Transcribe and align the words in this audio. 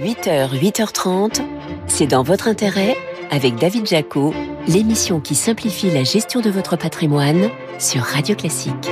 8h, 0.00 0.58
8h30, 0.58 1.42
c'est 1.86 2.06
dans 2.06 2.22
votre 2.22 2.48
intérêt 2.48 2.96
avec 3.30 3.56
David 3.56 3.86
Jaco, 3.86 4.34
l'émission 4.66 5.20
qui 5.20 5.34
simplifie 5.34 5.90
la 5.90 6.02
gestion 6.02 6.40
de 6.40 6.50
votre 6.50 6.76
patrimoine 6.76 7.50
sur 7.78 8.02
Radio 8.02 8.34
Classique. 8.34 8.90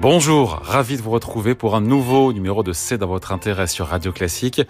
Bonjour, 0.00 0.60
ravi 0.62 0.96
de 0.96 1.02
vous 1.02 1.10
retrouver 1.10 1.54
pour 1.54 1.76
un 1.76 1.80
nouveau 1.80 2.32
numéro 2.32 2.62
de 2.62 2.72
C'est 2.72 2.98
dans 2.98 3.06
votre 3.06 3.32
intérêt 3.32 3.66
sur 3.66 3.86
Radio 3.86 4.10
Classique. 4.10 4.62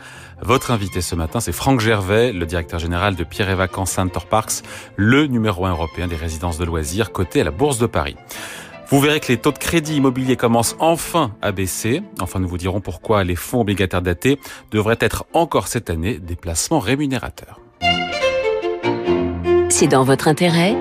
Votre 0.43 0.71
invité 0.71 1.01
ce 1.01 1.15
matin, 1.15 1.41
c'est 1.41 1.53
Franck 1.53 1.81
Gervais, 1.81 2.33
le 2.33 2.45
directeur 2.45 2.79
général 2.79 3.15
de 3.15 3.25
Pierre 3.25 3.51
et 3.51 3.55
Vacances 3.55 3.93
Center 3.93 4.21
Parks, 4.29 4.63
le 4.97 5.27
numéro 5.27 5.65
un 5.65 5.71
européen 5.71 6.09
des 6.09 6.17
résidences 6.17 6.59
de 6.59 6.65
loisirs 6.65 7.13
coté 7.13 7.41
à 7.41 7.45
la 7.45 7.51
Bourse 7.51 7.79
de 7.79 7.87
Paris. 7.87 8.17
Vous 8.91 9.01
verrez 9.01 9.21
que 9.21 9.29
les 9.29 9.37
taux 9.37 9.53
de 9.53 9.59
crédit 9.59 9.97
immobilier 9.97 10.37
commencent 10.37 10.75
enfin 10.79 11.33
à 11.43 11.53
baisser. 11.53 12.03
Enfin, 12.21 12.41
nous 12.41 12.49
vous 12.49 12.57
dirons 12.57 12.81
pourquoi 12.81 13.23
les 13.23 13.37
fonds 13.37 13.61
obligataires 13.61 14.01
datés 14.01 14.41
devraient 14.71 14.97
être 15.01 15.27
encore 15.35 15.69
cette 15.69 15.91
année 15.91 16.19
des 16.19 16.37
placements 16.37 16.79
rémunérateurs. 16.79 17.61
C'est 19.69 19.89
dans 19.89 20.05
votre 20.05 20.27
intérêt 20.27 20.75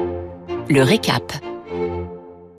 Le 0.69 0.81
récap. 0.83 1.33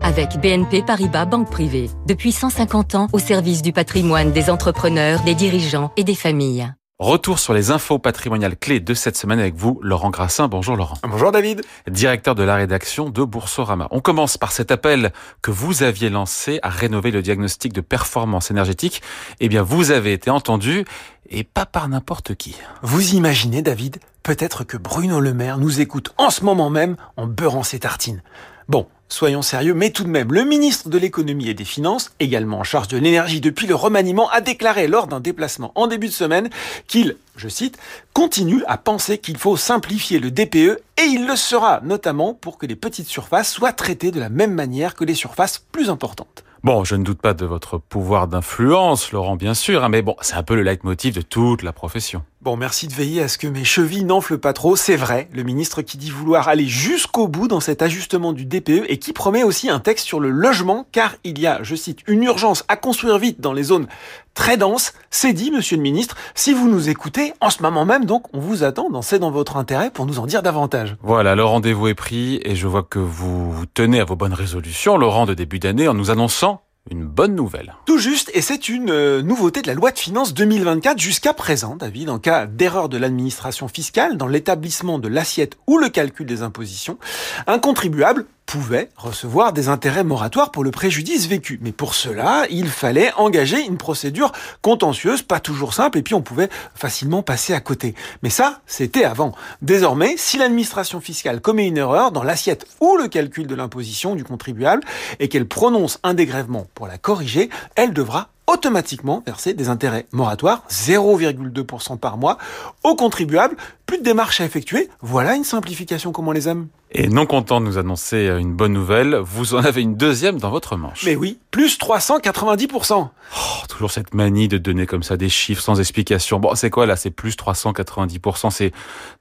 Avec 0.02 0.38
BNP 0.38 0.83
Paribas 0.83 1.24
Banque 1.24 1.51
Privée, 1.51 1.88
depuis 2.07 2.33
150 2.33 2.95
ans 2.95 3.07
au 3.15 3.19
service 3.19 3.62
du 3.62 3.73
patrimoine 3.73 4.33
des 4.33 4.51
entrepreneurs, 4.51 5.23
des 5.23 5.35
dirigeants 5.35 5.93
et 5.96 6.05
des 6.05 6.15
familles. 6.15 6.71
Retour 7.01 7.38
sur 7.38 7.55
les 7.55 7.70
infos 7.70 8.01
patrimoniales 8.01 8.57
clés 8.57 8.80
de 8.80 8.93
cette 8.93 9.16
semaine 9.16 9.38
avec 9.38 9.55
vous, 9.55 9.79
Laurent 9.84 10.11
Grassin. 10.11 10.48
Bonjour 10.48 10.75
Laurent. 10.75 10.97
Bonjour 11.05 11.30
David. 11.30 11.65
Directeur 11.88 12.34
de 12.34 12.43
la 12.43 12.57
rédaction 12.57 13.09
de 13.09 13.23
Boursorama. 13.23 13.87
On 13.93 14.01
commence 14.01 14.37
par 14.37 14.51
cet 14.51 14.73
appel 14.73 15.12
que 15.41 15.52
vous 15.52 15.84
aviez 15.84 16.11
lancé 16.11 16.59
à 16.65 16.71
rénover 16.71 17.12
le 17.12 17.23
diagnostic 17.23 17.73
de 17.73 17.83
performance 17.83 18.51
énergétique. 18.51 19.01
Eh 19.38 19.49
bien, 19.49 19.63
vous 19.63 19.93
avez 19.93 20.13
été 20.13 20.29
entendu 20.29 20.85
et 21.30 21.45
pas 21.45 21.66
par 21.66 21.88
n'importe 21.88 22.35
qui. 22.35 22.57
Vous 22.82 23.15
imaginez 23.15 23.63
David 23.63 24.01
Peut-être 24.24 24.65
que 24.65 24.76
Bruno 24.76 25.21
Le 25.21 25.32
Maire 25.32 25.59
nous 25.59 25.80
écoute 25.80 26.13
en 26.19 26.30
ce 26.30 26.43
moment 26.43 26.69
même 26.69 26.96
en 27.16 27.29
beurrant 27.29 27.63
ses 27.63 27.79
tartines. 27.79 28.24
Bon, 28.66 28.88
soyons 29.09 29.42
sérieux, 29.42 29.74
mais 29.74 29.90
tout 29.90 30.04
de 30.04 30.09
même, 30.09 30.32
le 30.32 30.45
ministre 30.45 30.88
de 30.88 30.98
l'économie 30.98 31.48
et 31.48 31.54
des 31.54 31.64
finances, 31.64 32.12
également 32.20 32.59
en 32.59 32.64
charge 32.64 32.88
de 32.88 32.98
l'énergie 32.98 33.40
depuis 33.40 33.66
le 33.66 33.74
remaniement, 33.74 34.28
a 34.30 34.40
déclaré 34.40 34.88
lors 34.88 35.06
d'un 35.06 35.20
déplacement 35.20 35.73
en 35.74 35.87
début 35.87 36.09
de 36.09 36.12
semaine 36.12 36.51
qu'il, 36.87 37.16
je 37.36 37.48
cite, 37.48 37.79
continue 38.12 38.62
à 38.66 38.76
penser 38.79 39.18
qu'il 39.18 39.38
faut 39.38 39.56
simplifier 39.56 40.18
le 40.18 40.30
DPE 40.30 40.80
et 40.98 41.04
il 41.04 41.26
le 41.26 41.36
sera, 41.36 41.80
notamment 41.82 42.34
pour 42.34 42.59
que 42.59 42.66
les 42.66 42.76
petites 42.76 43.09
surfaces 43.09 43.52
soient 43.52 43.73
traitées 43.73 44.10
de 44.10 44.20
la 44.20 44.29
même 44.29 44.52
manière 44.52 44.95
que 44.95 45.04
les 45.04 45.14
surfaces 45.14 45.64
plus 45.73 45.90
importantes. 45.90 46.45
Bon, 46.64 46.82
je 46.82 46.96
ne 46.96 47.04
doute 47.04 47.20
pas 47.20 47.34
de 47.34 47.46
votre 47.46 47.79
pouvoir 47.79 48.26
d'influence, 48.26 49.12
Laurent, 49.12 49.36
bien 49.36 49.54
sûr, 49.54 49.84
hein, 49.84 49.88
mais 49.88 50.02
bon, 50.02 50.16
c'est 50.23 50.34
un 50.34 50.42
peu 50.42 50.56
le 50.56 50.62
leitmotiv 50.62 51.14
de 51.14 51.20
toute 51.20 51.62
la 51.62 51.73
profession. 51.73 52.24
Bon, 52.49 52.57
merci 52.57 52.88
de 52.88 52.95
veiller 52.95 53.21
à 53.21 53.29
ce 53.29 53.37
que 53.37 53.46
mes 53.46 53.63
chevilles 53.63 54.04
n'enflent 54.04 54.38
pas 54.38 54.54
trop. 54.54 54.74
C'est 54.74 54.96
vrai, 54.96 55.29
le 55.35 55.43
ministre 55.43 55.82
qui 55.82 55.99
dit 55.99 56.09
vouloir 56.09 56.49
aller 56.49 56.65
jusqu'au 56.65 57.29
bout 57.29 57.46
dans 57.46 57.60
cet 57.60 57.82
ajustement 57.82 58.32
du 58.32 58.46
DPE 58.46 58.87
et 58.88 58.99
qui 58.99 59.13
promet 59.13 59.43
aussi 59.43 59.68
un 59.68 59.80
texte 59.80 60.07
sur 60.07 60.18
le 60.18 60.30
logement, 60.30 60.87
car 60.91 61.15
il 61.24 61.38
y 61.38 61.46
a, 61.46 61.63
je 61.63 61.74
cite, 61.74 61.99
une 62.07 62.23
urgence 62.23 62.65
à 62.69 62.76
construire 62.76 63.19
vite 63.19 63.43
dans 63.43 63.52
les 63.52 63.65
zones 63.65 63.87
très 64.32 64.56
denses. 64.56 64.94
C'est 65.10 65.34
dit, 65.34 65.50
monsieur 65.50 65.76
le 65.76 65.82
ministre. 65.82 66.16
Si 66.34 66.54
vous 66.54 66.71
nous 66.71 66.88
écoutez, 66.88 67.34
en 67.43 67.50
ce 67.50 67.62
moment 67.62 67.84
même, 67.84 68.06
donc, 68.06 68.25
on 68.32 68.41
vous 68.41 68.65
attend 68.65 68.88
dans 68.88 69.03
C'est 69.03 69.19
dans 69.19 69.31
votre 69.31 69.59
intérêt 69.59 69.91
pour 69.91 70.06
nous 70.06 70.19
en 70.19 70.25
dire 70.25 70.43
davantage. 70.43 70.97
Voilà, 71.03 71.34
le 71.34 71.44
rendez-vous 71.44 71.88
est 71.88 71.94
pris 71.94 72.41
et 72.44 72.56
je 72.56 72.66
vois 72.66 72.82
que 72.82 72.99
vous 72.99 73.53
vous 73.53 73.66
tenez 73.66 74.00
à 74.00 74.06
vos 74.06 74.16
bonnes 74.16 74.32
résolutions, 74.32 74.97
Laurent, 74.97 75.26
de 75.26 75.34
début 75.34 75.59
d'année, 75.59 75.87
en 75.87 75.93
nous 75.93 76.10
annonçant 76.10 76.62
une 76.91 77.05
bonne 77.05 77.34
nouvelle. 77.34 77.75
Tout 77.87 77.99
juste, 77.99 78.31
et 78.34 78.41
c'est 78.41 78.69
une 78.69 78.91
euh, 78.91 79.22
nouveauté 79.22 79.62
de 79.62 79.67
la 79.67 79.75
loi 79.75 79.91
de 79.91 79.99
finances 79.99 80.34
2024 80.34 80.99
jusqu'à 80.99 81.34
présent, 81.34 81.77
David, 81.77 82.11
en 82.11 82.19
cas 82.19 82.47
d'erreur 82.47 82.88
de 82.88 82.99
l'administration 82.99 83.69
fiscale 83.69 84.16
dans 84.16 84.26
l'établissement 84.26 84.98
de 84.98 85.09
l'assiette 85.09 85.56
ou 85.66 85.78
le 85.78 85.88
calcul 85.88 86.27
des 86.27 86.43
impositions, 86.43 86.98
un 87.47 87.59
contribuable 87.59 88.27
pouvait 88.48 88.88
recevoir 88.97 89.53
des 89.53 89.69
intérêts 89.69 90.04
moratoires 90.04 90.50
pour 90.50 90.64
le 90.64 90.70
préjudice 90.70 91.26
vécu. 91.26 91.59
Mais 91.60 91.70
pour 91.70 91.94
cela, 91.94 92.47
il 92.48 92.69
fallait 92.69 93.12
engager 93.19 93.62
une 93.62 93.76
procédure 93.76 94.32
contentieuse, 94.62 95.20
pas 95.20 95.38
toujours 95.38 95.75
simple, 95.75 95.98
et 95.98 96.03
puis 96.03 96.14
on 96.14 96.22
pouvait 96.22 96.48
facilement 96.75 97.22
passer 97.22 97.53
à 97.53 97.60
côté. 97.60 97.94
Mais 98.22 98.31
ça, 98.31 98.62
c'était 98.66 99.04
avant. 99.04 99.34
Désormais, 99.60 100.14
si 100.16 100.38
l'administration 100.38 100.98
fiscale 100.98 101.42
commet 101.42 101.69
une 101.69 101.76
erreur 101.76 102.10
dans 102.10 102.22
l'assiette 102.22 102.66
ou 102.81 102.97
le 102.97 103.09
calcul 103.09 103.47
de 103.47 103.54
l'imposition 103.54 104.14
du 104.14 104.25
contribuable, 104.25 104.82
et 105.20 105.28
qu'elle 105.28 105.47
prononce 105.47 105.98
un 106.03 106.15
dégrèvement 106.15 106.66
pour 106.75 106.86
la 106.86 106.97
corriger, 106.97 107.50
elle 107.75 107.92
devra 107.92 108.30
automatiquement 108.48 109.22
verser 109.26 109.53
des 109.53 109.69
intérêts 109.69 110.06
moratoires, 110.10 110.65
0,2% 110.70 111.98
par 111.98 112.16
mois, 112.16 112.38
aux 112.82 112.97
contribuables. 112.97 113.56
Plus 113.88 113.97
de 113.97 114.03
démarches 114.03 114.43
à 114.43 114.44
effectuer. 114.44 114.91
Voilà 115.00 115.34
une 115.34 115.44
simplification 115.44 116.12
comme 116.12 116.28
on 116.28 116.32
les 116.32 116.47
aime. 116.47 116.69
Et 116.91 117.09
non 117.09 117.26
content 117.26 117.60
de 117.60 117.66
nous 117.66 117.76
annoncer 117.76 118.34
une 118.38 118.54
bonne 118.54 118.72
nouvelle, 118.72 119.16
vous 119.16 119.54
en 119.54 119.59
avez 119.59 119.82
une 119.82 119.94
deuxième 119.94 120.38
dans 120.38 120.50
votre 120.50 120.76
manche. 120.76 121.04
Mais 121.04 121.16
oui, 121.16 121.38
plus 121.50 121.78
390%. 121.78 122.94
Oh, 122.94 123.66
toujours 123.69 123.91
cette 123.91 124.15
manie 124.15 124.48
de 124.48 124.56
donner 124.56 124.87
comme 124.87 125.03
ça 125.03 125.19
des 125.19 125.28
chiffres 125.28 125.62
sans 125.62 125.81
explication. 125.81 126.41
Bon, 126.41 126.54
c'est 126.54 126.71
quoi 126.71 126.87
là? 126.87 126.97
C'est 126.97 127.10
plus 127.10 127.37
390%, 127.37 128.50
c'est 128.50 128.72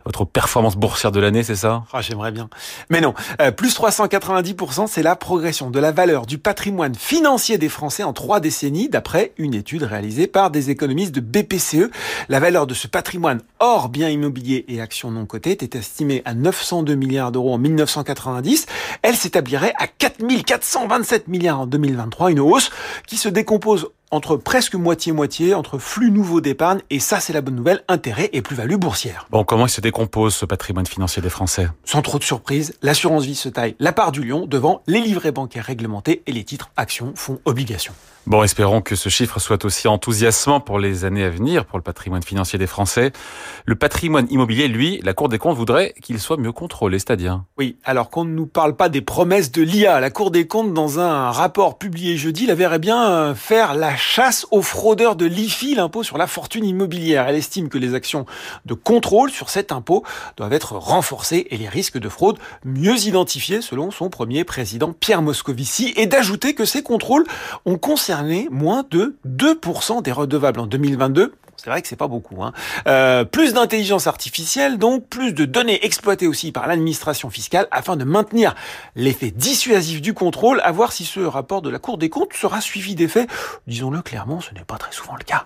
votre 0.05 0.23
performance 0.23 0.77
boursière 0.77 1.11
de 1.11 1.19
l'année, 1.19 1.43
c'est 1.43 1.57
ça? 1.57 1.83
Ah, 1.91 2.01
j'aimerais 2.01 2.31
bien. 2.31 2.49
Mais 2.89 3.01
non, 3.01 3.13
euh, 3.41 3.51
plus 3.51 3.77
390%, 3.77 4.87
c'est 4.87 5.03
la 5.03 5.17
progression 5.17 5.69
de 5.69 5.79
la 5.79 5.91
valeur 5.91 6.25
du 6.25 6.37
patrimoine 6.37 6.95
financier 6.95 7.57
des 7.57 7.69
Français 7.69 8.03
en 8.03 8.13
trois 8.13 8.39
décennies, 8.39 8.87
d'après 8.87 9.33
une 9.37 9.53
étude 9.53 9.83
réalisée 9.83 10.27
par 10.27 10.51
des 10.51 10.69
économistes 10.69 11.13
de 11.13 11.19
BPCE. 11.19 11.91
La 12.29 12.39
valeur 12.39 12.65
de 12.65 12.73
ce 12.73 12.87
patrimoine 12.87 13.41
hors 13.59 13.89
biens 13.89 14.07
et 14.67 14.81
actions 14.81 15.11
non 15.11 15.25
cotées 15.25 15.51
était 15.51 15.77
estimée 15.77 16.21
à 16.25 16.33
902 16.33 16.95
milliards 16.95 17.31
d'euros 17.31 17.53
en 17.53 17.57
1990. 17.57 18.65
Elle 19.01 19.15
s'établirait 19.15 19.73
à 19.77 19.87
4427 19.87 21.27
milliards 21.27 21.61
en 21.61 21.67
2023, 21.67 22.31
une 22.31 22.39
hausse 22.39 22.71
qui 23.07 23.17
se 23.17 23.29
décompose 23.29 23.89
entre 24.11 24.37
presque 24.37 24.75
moitié-moitié, 24.75 25.53
entre 25.53 25.77
flux 25.77 26.11
nouveaux 26.11 26.41
d'épargne, 26.41 26.79
et 26.89 26.99
ça 26.99 27.19
c'est 27.19 27.33
la 27.33 27.41
bonne 27.41 27.55
nouvelle, 27.55 27.83
intérêt 27.87 28.29
et 28.33 28.41
plus-value 28.41 28.75
boursière. 28.75 29.27
Bon, 29.29 29.43
comment 29.43 29.67
il 29.67 29.69
se 29.69 29.81
décompose 29.81 30.35
ce 30.35 30.45
patrimoine 30.45 30.85
financier 30.85 31.21
des 31.21 31.29
Français? 31.29 31.69
Sans 31.83 32.01
trop 32.01 32.19
de 32.19 32.23
surprise, 32.23 32.75
l'assurance 32.81 33.25
vie 33.25 33.35
se 33.35 33.49
taille 33.49 33.75
la 33.79 33.91
part 33.91 34.11
du 34.11 34.23
lion 34.23 34.45
devant 34.45 34.81
les 34.87 35.01
livrets 35.01 35.31
bancaires 35.31 35.65
réglementés 35.65 36.23
et 36.27 36.31
les 36.31 36.43
titres 36.43 36.71
actions, 36.77 37.13
fonds, 37.15 37.39
obligations. 37.45 37.93
Bon, 38.27 38.43
espérons 38.43 38.81
que 38.81 38.97
ce 38.97 39.07
chiffre 39.07 39.39
soit 39.39 39.63
aussi 39.63 39.87
enthousiasmant 39.87 40.59
pour 40.59 40.79
les 40.79 41.05
années 41.05 41.23
à 41.23 41.29
venir 41.29 41.63
pour 41.63 41.77
le 41.77 41.81
patrimoine 41.81 42.23
financier 42.23 42.59
des 42.59 42.67
Français. 42.67 43.13
Le 43.65 43.75
patrimoine 43.75 44.27
immobilier, 44.29 44.67
lui, 44.67 44.99
la 45.01 45.13
Cour 45.13 45.29
des 45.29 45.37
comptes 45.37 45.55
voudrait 45.55 45.93
qu'il 46.01 46.19
soit 46.19 46.35
mieux 46.35 46.51
contrôlé, 46.51 46.99
c'est-à-dire? 46.99 47.43
Oui, 47.57 47.77
alors 47.85 48.09
qu'on 48.09 48.25
ne 48.25 48.33
nous 48.33 48.45
parle 48.45 48.75
pas 48.75 48.89
des 48.89 48.99
promesses 48.99 49.53
de 49.53 49.61
l'IA. 49.61 50.01
La 50.01 50.09
Cour 50.09 50.31
des 50.31 50.45
comptes, 50.45 50.73
dans 50.73 50.99
un 50.99 51.31
rapport 51.31 51.77
publié 51.77 52.17
jeudi, 52.17 52.45
la 52.47 52.55
verrait 52.55 52.79
bien 52.79 53.09
euh, 53.09 53.33
faire 53.33 53.75
la 53.75 53.95
chasse 53.97 54.45
aux 54.51 54.61
fraudeurs 54.61 55.15
de 55.15 55.25
l'IFI, 55.25 55.75
l'impôt 55.75 56.03
sur 56.03 56.17
la 56.17 56.27
fortune 56.27 56.63
immobilière. 56.63 57.27
Elle 57.27 57.35
estime 57.35 57.69
que 57.69 57.77
les 57.77 57.93
actions 57.93 58.25
de 58.65 58.73
contrôle 58.73 59.29
sur 59.29 59.49
cet 59.49 59.71
impôt 59.71 60.03
doivent 60.37 60.53
être 60.53 60.73
renforcées 60.73 61.47
et 61.49 61.57
les 61.57 61.67
risques 61.67 61.97
de 61.97 62.09
fraude 62.09 62.39
mieux 62.63 63.05
identifiés, 63.05 63.61
selon 63.61 63.91
son 63.91 64.09
premier 64.09 64.43
président 64.43 64.93
Pierre 64.93 65.21
Moscovici, 65.21 65.93
et 65.97 66.05
d'ajouter 66.05 66.53
que 66.53 66.65
ces 66.65 66.83
contrôles 66.83 67.25
ont 67.65 67.77
concerné 67.77 68.47
moins 68.51 68.85
de 68.89 69.17
2% 69.27 70.01
des 70.01 70.11
redevables 70.11 70.59
en 70.59 70.67
2022. 70.67 71.33
C'est 71.57 71.69
vrai 71.69 71.81
que 71.81 71.87
c'est 71.87 71.95
pas 71.95 72.07
beaucoup. 72.07 72.43
Hein. 72.43 72.53
Euh, 72.87 73.25
plus 73.25 73.53
d'intelligence 73.53 74.07
artificielle, 74.07 74.77
donc 74.77 75.07
plus 75.07 75.33
de 75.33 75.45
données 75.45 75.83
exploitées 75.85 76.27
aussi 76.27 76.51
par 76.51 76.67
l'administration 76.67 77.29
fiscale 77.29 77.67
afin 77.71 77.95
de 77.95 78.03
maintenir 78.03 78.55
l'effet 78.95 79.31
dissuasif 79.31 80.01
du 80.01 80.13
contrôle, 80.13 80.61
à 80.63 80.71
voir 80.71 80.91
si 80.91 81.03
ce 81.03 81.19
rapport 81.19 81.61
de 81.61 81.69
la 81.69 81.79
Cour 81.79 81.97
des 81.97 82.09
comptes 82.09 82.33
sera 82.33 82.61
suivi 82.61 82.95
d'effet. 82.95 83.27
Disons-le 83.67 84.01
clairement, 84.01 84.39
ce 84.39 84.53
n'est 84.53 84.63
pas 84.63 84.77
très 84.77 84.91
souvent 84.91 85.15
le 85.15 85.23
cas. 85.23 85.45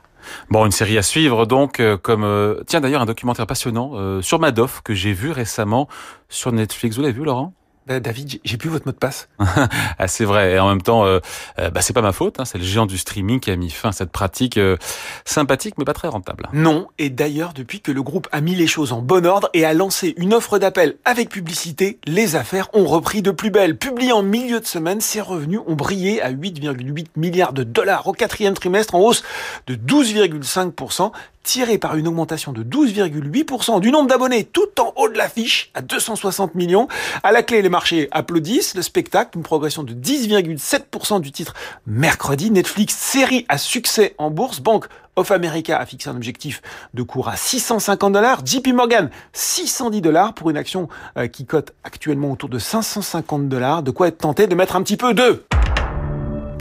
Bon, 0.49 0.65
une 0.65 0.71
série 0.71 0.97
à 0.97 1.01
suivre 1.01 1.45
donc, 1.45 1.79
euh, 1.79 1.97
comme 1.97 2.23
euh, 2.23 2.63
tiens 2.67 2.81
d'ailleurs 2.81 3.01
un 3.01 3.05
documentaire 3.05 3.47
passionnant 3.47 3.91
euh, 3.95 4.21
sur 4.21 4.39
Madoff 4.39 4.81
que 4.83 4.93
j'ai 4.93 5.13
vu 5.13 5.31
récemment 5.31 5.87
sur 6.29 6.51
Netflix. 6.51 6.95
Vous 6.95 7.01
l'avez 7.01 7.13
vu, 7.13 7.23
Laurent? 7.23 7.53
David, 7.87 8.39
j'ai 8.43 8.57
plus 8.57 8.69
votre 8.69 8.85
mot 8.85 8.91
de 8.91 8.97
passe. 8.97 9.27
ah, 9.39 10.07
c'est 10.07 10.25
vrai. 10.25 10.53
Et 10.53 10.59
en 10.59 10.69
même 10.69 10.81
temps, 10.81 11.05
euh, 11.05 11.19
euh, 11.59 11.69
bah, 11.71 11.81
c'est 11.81 11.93
pas 11.93 12.01
ma 12.01 12.11
faute. 12.11 12.39
Hein, 12.39 12.45
c'est 12.45 12.59
le 12.59 12.63
géant 12.63 12.85
du 12.85 12.97
streaming 12.97 13.39
qui 13.39 13.49
a 13.49 13.55
mis 13.55 13.71
fin 13.71 13.89
à 13.89 13.91
cette 13.91 14.11
pratique 14.11 14.57
euh, 14.57 14.77
sympathique 15.25 15.75
mais 15.77 15.85
pas 15.85 15.93
très 15.93 16.07
rentable. 16.07 16.47
Non, 16.53 16.87
et 16.99 17.09
d'ailleurs, 17.09 17.53
depuis 17.53 17.81
que 17.81 17.91
le 17.91 18.03
groupe 18.03 18.27
a 18.31 18.41
mis 18.41 18.55
les 18.55 18.67
choses 18.67 18.93
en 18.93 19.01
bon 19.01 19.25
ordre 19.25 19.49
et 19.53 19.65
a 19.65 19.73
lancé 19.73 20.13
une 20.17 20.33
offre 20.33 20.59
d'appel 20.59 20.95
avec 21.05 21.29
publicité, 21.29 21.97
les 22.05 22.35
affaires 22.35 22.69
ont 22.73 22.85
repris 22.85 23.21
de 23.21 23.31
plus 23.31 23.49
belle. 23.49 23.77
Publié 23.77 24.11
en 24.11 24.21
milieu 24.21 24.59
de 24.59 24.65
semaine, 24.65 25.01
ses 25.01 25.21
revenus 25.21 25.61
ont 25.65 25.75
brillé 25.75 26.21
à 26.21 26.31
8,8 26.31 27.07
milliards 27.15 27.53
de 27.53 27.63
dollars 27.63 28.07
au 28.07 28.13
quatrième 28.13 28.53
trimestre, 28.53 28.95
en 28.95 28.99
hausse 28.99 29.23
de 29.67 29.75
12,5%. 29.75 31.11
tiré 31.43 31.79
par 31.79 31.95
une 31.95 32.07
augmentation 32.07 32.53
de 32.53 32.63
12,8% 32.63 33.79
du 33.79 33.89
nombre 33.89 34.07
d'abonnés 34.07 34.43
tout 34.43 34.79
en 34.79 34.93
haut 34.95 35.09
de 35.09 35.17
l'affiche 35.17 35.71
à 35.73 35.81
260 35.81 36.53
millions. 36.53 36.87
À 37.23 37.31
la 37.31 37.41
clé, 37.41 37.63
les 37.63 37.69
marchés 37.71 38.07
applaudissent 38.11 38.75
le 38.75 38.83
spectacle, 38.83 39.37
une 39.37 39.43
progression 39.43 39.83
de 39.83 39.93
10,7% 39.93 41.21
du 41.21 41.31
titre 41.31 41.55
mercredi. 41.87 42.51
Netflix, 42.51 42.95
série 42.95 43.45
à 43.49 43.57
succès 43.57 44.13
en 44.19 44.29
bourse. 44.29 44.59
Banque 44.59 44.85
of 45.15 45.31
America 45.31 45.79
a 45.79 45.85
fixé 45.85 46.09
un 46.09 46.15
objectif 46.15 46.61
de 46.93 47.01
cours 47.01 47.29
à 47.29 47.35
650 47.35 48.13
dollars. 48.13 48.45
JP 48.45 48.67
Morgan, 48.73 49.09
610 49.33 50.01
dollars 50.01 50.33
pour 50.35 50.51
une 50.51 50.57
action 50.57 50.87
euh, 51.17 51.27
qui 51.27 51.45
cote 51.45 51.73
actuellement 51.83 52.31
autour 52.31 52.49
de 52.49 52.59
550 52.59 53.49
dollars. 53.49 53.81
De 53.81 53.89
quoi 53.89 54.09
être 54.09 54.19
tenté 54.19 54.45
de 54.45 54.53
mettre 54.53 54.75
un 54.75 54.83
petit 54.83 54.97
peu 54.97 55.13
de 55.13 55.43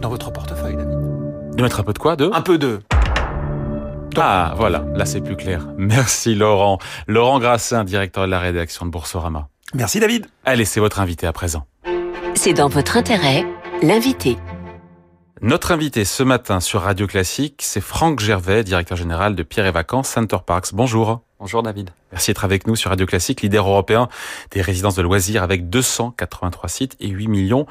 dans 0.00 0.08
votre 0.08 0.32
portefeuille, 0.32 0.76
David? 0.76 0.96
De 1.56 1.62
mettre 1.62 1.80
un 1.80 1.82
peu 1.82 1.92
de 1.92 1.98
quoi? 1.98 2.16
De? 2.16 2.30
Un 2.32 2.40
peu 2.40 2.56
de 2.56 2.80
ah, 4.16 4.54
voilà, 4.56 4.84
là 4.94 5.06
c'est 5.06 5.20
plus 5.20 5.36
clair. 5.36 5.68
Merci 5.78 6.34
Laurent. 6.34 6.78
Laurent 7.06 7.38
Grassin, 7.38 7.84
directeur 7.84 8.24
de 8.26 8.30
la 8.30 8.40
rédaction 8.40 8.84
de 8.84 8.90
Boursorama. 8.90 9.48
Merci 9.74 10.00
David. 10.00 10.26
Allez, 10.44 10.64
c'est 10.64 10.80
votre 10.80 11.00
invité 11.00 11.26
à 11.26 11.32
présent. 11.32 11.66
C'est 12.34 12.54
dans 12.54 12.68
votre 12.68 12.96
intérêt, 12.96 13.44
l'invité. 13.82 14.36
Notre 15.42 15.72
invité 15.72 16.04
ce 16.04 16.22
matin 16.22 16.60
sur 16.60 16.82
Radio 16.82 17.06
Classique, 17.06 17.62
c'est 17.64 17.80
Franck 17.80 18.20
Gervais, 18.20 18.62
directeur 18.64 18.98
général 18.98 19.34
de 19.34 19.42
Pierre 19.42 19.66
et 19.66 19.70
Vacances 19.70 20.08
Center 20.08 20.36
Parks. 20.44 20.74
Bonjour. 20.74 21.20
Bonjour 21.38 21.62
David. 21.62 21.90
Merci 22.12 22.30
d'être 22.30 22.44
avec 22.44 22.66
nous 22.66 22.76
sur 22.76 22.90
Radio 22.90 23.06
Classique, 23.06 23.40
leader 23.40 23.66
européen 23.66 24.08
des 24.50 24.60
résidences 24.60 24.96
de 24.96 25.02
loisirs 25.02 25.42
avec 25.42 25.70
283 25.70 26.68
sites 26.68 26.96
et 27.00 27.08
8 27.08 27.28
millions 27.28 27.66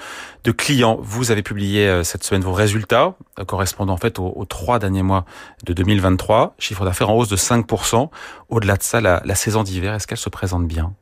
de 0.45 0.51
clients. 0.51 0.97
Vous 1.01 1.29
avez 1.29 1.43
publié 1.43 1.87
euh, 1.87 2.03
cette 2.03 2.23
semaine 2.23 2.41
vos 2.41 2.53
résultats 2.53 3.13
euh, 3.37 3.45
correspondant 3.45 3.93
en 3.93 3.97
fait 3.97 4.17
aux, 4.17 4.45
trois 4.45 4.79
derniers 4.79 5.03
mois 5.03 5.25
de 5.65 5.73
2023. 5.73 6.55
Chiffre 6.57 6.85
d'affaires 6.85 7.11
en 7.11 7.17
hausse 7.17 7.29
de 7.29 7.37
5%. 7.37 8.09
Au-delà 8.47 8.77
de 8.77 8.83
ça, 8.83 9.01
la, 9.01 9.21
la 9.25 9.35
saison 9.35 9.61
d'hiver, 9.61 9.93
est-ce 9.93 10.07
qu'elle 10.07 10.17
se 10.17 10.29
présente 10.29 10.65
bien? 10.65 10.93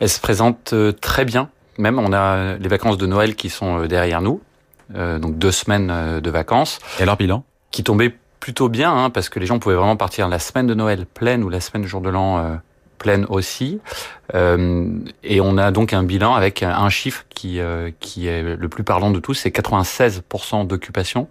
Elle 0.00 0.08
se 0.08 0.20
présente 0.20 0.72
euh, 0.72 0.92
très 0.92 1.24
bien. 1.24 1.48
Même 1.78 1.98
on 1.98 2.12
a 2.12 2.56
les 2.56 2.68
vacances 2.68 2.96
de 2.98 3.06
Noël 3.06 3.34
qui 3.34 3.50
sont 3.50 3.84
derrière 3.86 4.22
nous. 4.22 4.40
donc 4.94 5.36
deux 5.36 5.52
semaines 5.52 6.20
de 6.20 6.30
vacances. 6.30 6.78
Et 6.98 7.02
alors 7.02 7.18
bilan? 7.18 7.44
Qui 7.70 7.84
tombait 7.84 8.14
plutôt 8.46 8.68
bien, 8.68 8.96
hein, 8.96 9.10
parce 9.10 9.28
que 9.28 9.40
les 9.40 9.46
gens 9.46 9.58
pouvaient 9.58 9.74
vraiment 9.74 9.96
partir 9.96 10.28
la 10.28 10.38
semaine 10.38 10.68
de 10.68 10.74
Noël 10.74 11.04
pleine 11.04 11.42
ou 11.42 11.48
la 11.48 11.60
semaine 11.60 11.82
du 11.82 11.88
jour 11.88 12.00
de 12.00 12.10
l'an 12.10 12.38
euh, 12.38 12.54
pleine 12.96 13.26
aussi. 13.28 13.80
Euh, 14.34 14.88
et 15.22 15.40
on 15.40 15.56
a 15.56 15.70
donc 15.70 15.92
un 15.92 16.02
bilan 16.02 16.34
avec 16.34 16.62
un 16.62 16.88
chiffre 16.88 17.24
qui 17.30 17.60
euh, 17.60 17.90
qui 18.00 18.26
est 18.26 18.42
le 18.42 18.68
plus 18.68 18.82
parlant 18.82 19.10
de 19.10 19.20
tous, 19.20 19.34
c'est 19.34 19.50
96% 19.50 20.66
d'occupation 20.66 21.28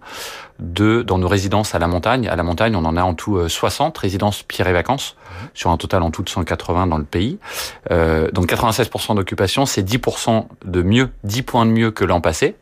de 0.58 1.02
dans 1.02 1.18
nos 1.18 1.28
résidences 1.28 1.74
à 1.74 1.78
la 1.78 1.88
montagne. 1.88 2.28
À 2.28 2.36
la 2.36 2.42
montagne, 2.42 2.74
on 2.74 2.84
en 2.84 2.96
a 2.96 3.02
en 3.02 3.14
tout 3.14 3.48
60 3.48 3.96
résidences 3.98 4.42
Pierre 4.42 4.68
et 4.68 4.72
Vacances 4.72 5.16
sur 5.54 5.70
un 5.70 5.76
total 5.76 6.02
en 6.02 6.10
tout 6.10 6.22
de 6.22 6.28
180 6.28 6.86
dans 6.86 6.98
le 6.98 7.04
pays. 7.04 7.38
Euh, 7.90 8.30
donc 8.30 8.46
96% 8.46 9.14
d'occupation, 9.16 9.66
c'est 9.66 9.82
10% 9.82 10.46
de 10.64 10.82
mieux, 10.82 11.10
10 11.24 11.42
points 11.42 11.66
de 11.66 11.70
mieux 11.70 11.90
que 11.90 12.04
l'an 12.04 12.20
passé. 12.20 12.56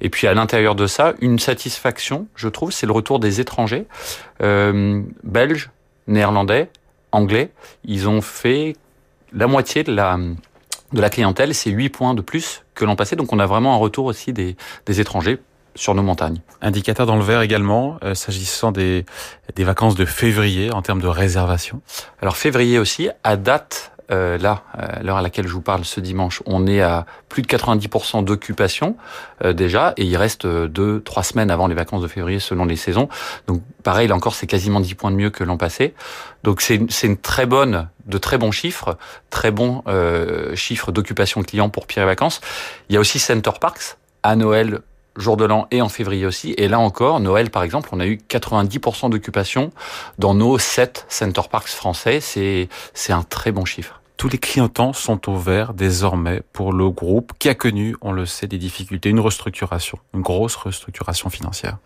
Et 0.00 0.10
puis 0.10 0.26
à 0.26 0.34
l'intérieur 0.34 0.74
de 0.74 0.86
ça, 0.86 1.14
une 1.20 1.38
satisfaction, 1.38 2.26
je 2.34 2.48
trouve, 2.48 2.72
c'est 2.72 2.86
le 2.86 2.92
retour 2.92 3.18
des 3.18 3.40
étrangers, 3.40 3.86
euh, 4.42 5.02
belges, 5.24 5.70
néerlandais, 6.06 6.68
anglais. 7.12 7.52
Ils 7.84 8.08
ont 8.08 8.20
fait 8.20 8.76
la 9.32 9.46
moitié 9.46 9.84
de 9.84 9.92
la 9.92 10.18
de 10.92 11.00
la 11.00 11.08
clientèle, 11.08 11.54
c'est 11.54 11.70
8 11.70 11.88
points 11.88 12.14
de 12.14 12.20
plus 12.20 12.64
que 12.74 12.84
l'an 12.84 12.96
passé. 12.96 13.16
Donc 13.16 13.32
on 13.32 13.38
a 13.38 13.46
vraiment 13.46 13.74
un 13.74 13.78
retour 13.78 14.04
aussi 14.06 14.32
des, 14.32 14.56
des 14.84 15.00
étrangers 15.00 15.38
sur 15.74 15.94
nos 15.94 16.02
montagnes. 16.02 16.40
Indicateur 16.60 17.06
dans 17.06 17.16
le 17.16 17.22
vert 17.22 17.40
également, 17.40 17.96
euh, 18.04 18.14
s'agissant 18.14 18.72
des, 18.72 19.06
des 19.54 19.64
vacances 19.64 19.94
de 19.94 20.04
février 20.04 20.70
en 20.70 20.82
termes 20.82 21.00
de 21.00 21.06
réservation. 21.06 21.80
Alors 22.20 22.36
février 22.36 22.78
aussi, 22.78 23.08
à 23.24 23.36
date, 23.36 23.92
euh, 24.12 24.36
là, 24.38 24.62
euh, 24.78 25.02
l'heure 25.02 25.16
à 25.16 25.22
laquelle 25.22 25.46
je 25.46 25.52
vous 25.52 25.62
parle 25.62 25.84
ce 25.84 26.00
dimanche, 26.00 26.42
on 26.44 26.66
est 26.66 26.82
à 26.82 27.06
plus 27.28 27.42
de 27.42 27.46
90% 27.46 28.24
d'occupation 28.24 28.96
euh, 29.42 29.52
déjà, 29.52 29.94
et 29.96 30.04
il 30.04 30.16
reste 30.16 30.46
deux, 30.46 31.00
trois 31.00 31.22
semaines 31.22 31.50
avant 31.50 31.66
les 31.66 31.74
vacances 31.74 32.02
de 32.02 32.08
février 32.08 32.38
selon 32.38 32.64
les 32.64 32.76
saisons. 32.76 33.08
Donc 33.46 33.62
pareil, 33.82 34.08
là 34.08 34.14
encore, 34.14 34.34
c'est 34.34 34.46
quasiment 34.46 34.80
10 34.80 34.94
points 34.94 35.10
de 35.10 35.16
mieux 35.16 35.30
que 35.30 35.44
l'an 35.44 35.56
passé. 35.56 35.94
Donc 36.44 36.60
c'est 36.60 36.76
une 37.02 37.16
très 37.16 37.46
bonne, 37.46 37.88
de 38.06 38.18
très 38.18 38.36
bons 38.36 38.50
chiffres, 38.50 38.98
très 39.30 39.50
bons 39.50 39.82
chiffres 40.54 40.92
d'occupation 40.92 41.42
client 41.42 41.68
pour 41.68 41.86
Pierre 41.86 42.04
et 42.04 42.08
Vacances. 42.08 42.40
Il 42.88 42.94
y 42.94 42.96
a 42.96 43.00
aussi 43.00 43.18
Center 43.18 43.52
Parks 43.60 43.96
à 44.22 44.36
Noël 44.36 44.80
jour 45.16 45.36
de 45.36 45.44
l'an 45.44 45.66
et 45.70 45.82
en 45.82 45.88
février 45.88 46.26
aussi. 46.26 46.54
Et 46.56 46.68
là 46.68 46.78
encore, 46.78 47.20
Noël 47.20 47.50
par 47.50 47.62
exemple, 47.62 47.90
on 47.92 48.00
a 48.00 48.06
eu 48.06 48.18
90% 48.28 49.10
d'occupation 49.10 49.70
dans 50.18 50.34
nos 50.34 50.58
7 50.58 51.06
Center 51.08 51.42
Parks 51.50 51.68
français. 51.68 52.20
C'est 52.20 52.68
un 53.12 53.22
très 53.22 53.52
bon 53.52 53.64
chiffre. 53.64 54.01
Tous 54.22 54.28
les 54.28 54.38
clignotants 54.38 54.92
sont 54.92 55.28
au 55.28 55.36
vert 55.36 55.74
désormais 55.74 56.42
pour 56.52 56.72
le 56.72 56.88
groupe 56.90 57.32
qui 57.40 57.48
a 57.48 57.56
connu, 57.56 57.96
on 58.02 58.12
le 58.12 58.24
sait, 58.24 58.46
des 58.46 58.56
difficultés, 58.56 59.08
une 59.08 59.18
restructuration, 59.18 59.98
une 60.14 60.20
grosse 60.20 60.54
restructuration 60.54 61.28
financière. 61.28 61.78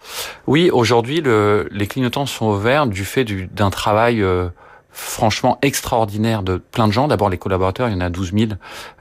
Oui, 0.46 0.68
aujourd'hui, 0.68 1.22
le, 1.22 1.66
les 1.70 1.86
clignotants 1.86 2.26
sont 2.26 2.44
au 2.44 2.58
vert 2.58 2.88
du 2.88 3.06
fait 3.06 3.24
d'un 3.24 3.70
travail 3.70 4.20
euh, 4.20 4.50
franchement 4.96 5.58
extraordinaire 5.60 6.42
de 6.42 6.56
plein 6.56 6.88
de 6.88 6.92
gens. 6.92 7.06
D'abord 7.06 7.28
les 7.28 7.36
collaborateurs, 7.36 7.88
il 7.88 7.92
y 7.92 7.96
en 7.96 8.00
a 8.00 8.08
12 8.08 8.32
000. 8.32 8.52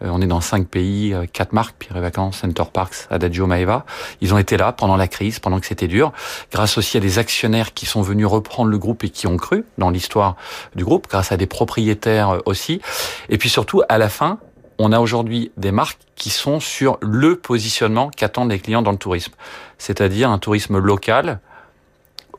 Euh, 0.01 0.09
on 0.11 0.21
est 0.21 0.27
dans 0.27 0.41
cinq 0.41 0.67
pays, 0.67 1.13
euh, 1.13 1.25
quatre 1.31 1.53
marques, 1.53 1.75
Pierre 1.79 1.95
et 1.95 2.01
Vacances, 2.01 2.39
Center 2.39 2.63
Parks, 2.71 3.07
Adagio, 3.09 3.47
Maeva. 3.47 3.85
Ils 4.19 4.33
ont 4.33 4.37
été 4.37 4.57
là 4.57 4.73
pendant 4.73 4.97
la 4.97 5.07
crise, 5.07 5.39
pendant 5.39 5.59
que 5.59 5.65
c'était 5.65 5.87
dur. 5.87 6.11
Grâce 6.51 6.77
aussi 6.77 6.97
à 6.97 6.99
des 6.99 7.17
actionnaires 7.17 7.73
qui 7.73 7.85
sont 7.85 8.01
venus 8.01 8.27
reprendre 8.27 8.69
le 8.69 8.77
groupe 8.77 9.05
et 9.05 9.09
qui 9.09 9.25
ont 9.25 9.37
cru 9.37 9.63
dans 9.77 9.89
l'histoire 9.89 10.35
du 10.75 10.83
groupe, 10.83 11.07
grâce 11.09 11.31
à 11.31 11.37
des 11.37 11.47
propriétaires 11.47 12.29
euh, 12.31 12.39
aussi. 12.45 12.81
Et 13.29 13.37
puis 13.37 13.49
surtout, 13.49 13.81
à 13.87 13.97
la 13.97 14.09
fin, 14.09 14.39
on 14.77 14.91
a 14.91 14.99
aujourd'hui 14.99 15.53
des 15.55 15.71
marques 15.71 15.99
qui 16.15 16.29
sont 16.29 16.59
sur 16.59 16.97
le 17.01 17.37
positionnement 17.37 18.09
qu'attendent 18.09 18.51
les 18.51 18.59
clients 18.59 18.81
dans 18.81 18.91
le 18.91 18.97
tourisme. 18.97 19.31
C'est-à-dire 19.77 20.29
un 20.29 20.39
tourisme 20.39 20.77
local, 20.77 21.39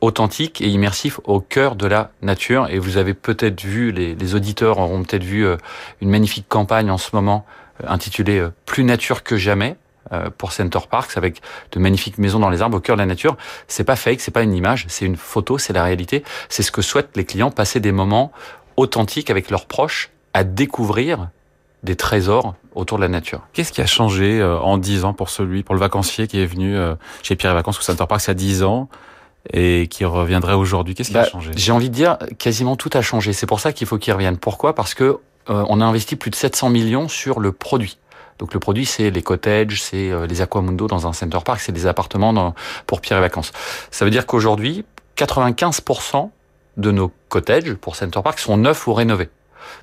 authentique 0.01 0.61
et 0.61 0.67
immersif 0.67 1.19
au 1.23 1.39
cœur 1.39 1.75
de 1.75 1.87
la 1.87 2.11
nature. 2.21 2.67
Et 2.69 2.79
vous 2.79 2.97
avez 2.97 3.13
peut-être 3.13 3.63
vu, 3.63 3.91
les, 3.91 4.35
auditeurs 4.35 4.79
auront 4.79 5.03
peut-être 5.03 5.23
vu 5.23 5.45
euh, 5.45 5.57
une 6.01 6.09
magnifique 6.09 6.47
campagne 6.47 6.91
en 6.91 6.97
ce 6.97 7.09
moment 7.13 7.45
euh, 7.83 7.87
intitulée 7.87 8.39
euh, 8.39 8.53
Plus 8.65 8.83
nature 8.83 9.23
que 9.23 9.37
jamais 9.37 9.75
pour 10.37 10.53
Center 10.53 10.79
Parks 10.89 11.17
avec 11.17 11.41
de 11.73 11.79
magnifiques 11.79 12.17
maisons 12.17 12.39
dans 12.39 12.49
les 12.49 12.61
arbres 12.61 12.77
au 12.77 12.79
cœur 12.79 12.95
de 12.95 13.01
la 13.01 13.05
nature. 13.05 13.35
C'est 13.67 13.83
pas 13.83 13.97
fake, 13.97 14.21
c'est 14.21 14.31
pas 14.31 14.41
une 14.41 14.53
image, 14.53 14.85
c'est 14.87 15.03
une 15.03 15.17
photo, 15.17 15.57
c'est 15.57 15.73
la 15.73 15.83
réalité. 15.83 16.23
C'est 16.47 16.63
ce 16.63 16.71
que 16.71 16.81
souhaitent 16.81 17.17
les 17.17 17.25
clients, 17.25 17.51
passer 17.51 17.81
des 17.81 17.91
moments 17.91 18.31
authentiques 18.77 19.29
avec 19.29 19.49
leurs 19.49 19.65
proches 19.65 20.11
à 20.33 20.45
découvrir 20.45 21.27
des 21.83 21.97
trésors 21.97 22.55
autour 22.73 22.99
de 22.99 23.01
la 23.01 23.09
nature. 23.09 23.41
Qu'est-ce 23.51 23.73
qui 23.73 23.81
a 23.81 23.85
changé 23.85 24.41
en 24.41 24.77
10 24.77 25.03
ans 25.03 25.13
pour 25.13 25.29
celui, 25.29 25.63
pour 25.63 25.75
le 25.75 25.81
vacancier 25.81 26.27
qui 26.27 26.39
est 26.39 26.45
venu 26.45 26.77
chez 27.21 27.35
Pierre 27.35 27.51
et 27.51 27.55
Vacances 27.55 27.77
ou 27.77 27.81
Center 27.81 28.05
Parks 28.07 28.23
il 28.23 28.27
y 28.27 28.31
a 28.31 28.33
10 28.33 28.63
ans 28.63 28.87
et 29.53 29.87
qui 29.87 30.05
reviendrait 30.05 30.53
aujourd'hui 30.53 30.95
Qu'est-ce 30.95 31.11
qui 31.11 31.17
a 31.17 31.23
bah, 31.23 31.29
changé? 31.29 31.51
J'ai 31.55 31.71
envie 31.71 31.89
de 31.89 31.95
dire, 31.95 32.17
quasiment 32.37 32.75
tout 32.75 32.89
a 32.93 33.01
changé. 33.01 33.33
C'est 33.33 33.45
pour 33.45 33.59
ça 33.59 33.73
qu'il 33.73 33.87
faut 33.87 33.97
qu'il 33.97 34.13
revienne. 34.13 34.37
Pourquoi? 34.37 34.75
Parce 34.75 34.93
que 34.93 35.19
euh, 35.49 35.65
on 35.69 35.81
a 35.81 35.85
investi 35.85 36.15
plus 36.15 36.31
de 36.31 36.35
700 36.35 36.69
millions 36.69 37.07
sur 37.07 37.39
le 37.39 37.51
produit. 37.51 37.97
Donc 38.39 38.53
le 38.53 38.59
produit, 38.59 38.85
c'est 38.85 39.09
les 39.09 39.21
cottages, 39.21 39.81
c'est 39.81 40.11
euh, 40.11 40.27
les 40.27 40.41
aquamundo 40.41 40.87
dans 40.87 41.07
un 41.07 41.13
center 41.13 41.39
park, 41.43 41.59
c'est 41.59 41.71
des 41.71 41.87
appartements 41.87 42.33
dans, 42.33 42.53
pour 42.85 43.01
Pierre 43.01 43.17
et 43.17 43.21
Vacances. 43.21 43.51
Ça 43.89 44.05
veut 44.05 44.11
dire 44.11 44.27
qu'aujourd'hui, 44.27 44.85
95% 45.17 46.29
de 46.77 46.91
nos 46.91 47.11
cottages 47.29 47.73
pour 47.73 47.95
center 47.95 48.21
park 48.23 48.39
sont 48.39 48.57
neufs 48.57 48.85
ou 48.87 48.93
rénovés. 48.93 49.29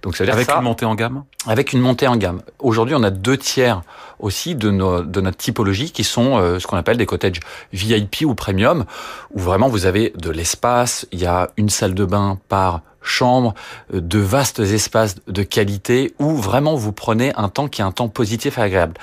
Donc 0.03 0.17
ça 0.17 0.25
veut 0.25 0.29
dire 0.29 0.35
avec 0.35 0.51
une 0.51 0.63
montée 0.63 0.85
en 0.85 0.95
gamme? 0.95 1.25
Avec 1.47 1.73
une 1.73 1.81
montée 1.81 2.07
en 2.07 2.17
gamme. 2.17 2.43
Aujourd'hui, 2.59 2.95
on 2.97 3.03
a 3.03 3.11
deux 3.11 3.37
tiers 3.37 3.83
aussi 4.19 4.55
de, 4.55 4.71
nos, 4.71 5.03
de 5.03 5.21
notre 5.21 5.37
typologie 5.37 5.91
qui 5.93 6.05
sont 6.05 6.39
euh, 6.39 6.59
ce 6.59 6.67
qu'on 6.67 6.77
appelle 6.77 6.97
des 6.97 7.07
cottages 7.07 7.41
VIP 7.73 8.23
ou 8.25 8.35
premium, 8.35 8.85
où 9.33 9.41
vraiment 9.41 9.69
vous 9.69 9.87
avez 9.87 10.13
de 10.17 10.31
l'espace. 10.31 11.07
Il 11.13 11.21
y 11.21 11.27
a 11.27 11.51
une 11.57 11.69
salle 11.69 11.95
de 11.95 12.05
bain 12.05 12.39
par 12.49 12.81
chambre, 13.03 13.55
euh, 13.93 14.01
de 14.01 14.19
vastes 14.19 14.61
espaces 14.61 15.17
de 15.27 15.43
qualité 15.43 16.15
où 16.19 16.37
vraiment 16.37 16.75
vous 16.75 16.93
prenez 16.93 17.33
un 17.37 17.49
temps 17.49 17.69
qui 17.69 17.83
est 17.83 17.85
un 17.85 17.93
temps 17.93 18.09
positif 18.09 18.59
et 18.59 18.63
agréable. 18.63 18.95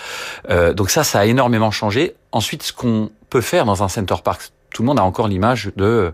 Euh, 0.49 0.73
donc 0.73 0.89
ça, 0.89 1.03
ça 1.03 1.19
a 1.19 1.25
énormément 1.25 1.71
changé. 1.71 2.15
Ensuite, 2.31 2.63
ce 2.63 2.73
qu'on 2.73 3.09
peut 3.29 3.41
faire 3.41 3.65
dans 3.65 3.83
un 3.83 3.87
center 3.87 4.15
park, 4.23 4.51
tout 4.73 4.81
le 4.81 4.87
monde 4.87 4.99
a 4.99 5.03
encore 5.03 5.27
l'image 5.27 5.71
de 5.75 6.13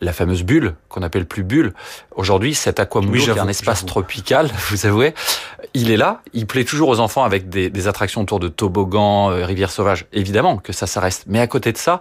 la 0.00 0.12
fameuse 0.12 0.42
bulle 0.42 0.74
qu'on 0.88 1.02
appelle 1.02 1.26
plus 1.26 1.44
bulle. 1.44 1.72
Aujourd'hui, 2.14 2.54
cet 2.54 2.80
aquamundo 2.80 3.12
oui, 3.12 3.22
qui 3.22 3.30
est 3.30 3.38
un 3.38 3.48
espace 3.48 3.86
tropical, 3.86 4.50
vous 4.70 4.86
avouez, 4.86 5.14
il 5.74 5.90
est 5.90 5.96
là. 5.96 6.22
Il 6.32 6.46
plaît 6.46 6.64
toujours 6.64 6.88
aux 6.88 7.00
enfants 7.00 7.24
avec 7.24 7.48
des, 7.48 7.88
attractions 7.88 8.22
autour 8.22 8.40
de 8.40 8.48
toboggans, 8.48 9.30
euh, 9.30 9.44
rivières 9.44 9.70
sauvages. 9.70 10.06
Évidemment 10.12 10.58
que 10.58 10.72
ça, 10.72 10.86
ça 10.86 11.00
reste. 11.00 11.24
Mais 11.26 11.40
à 11.40 11.46
côté 11.46 11.72
de 11.72 11.78
ça, 11.78 12.00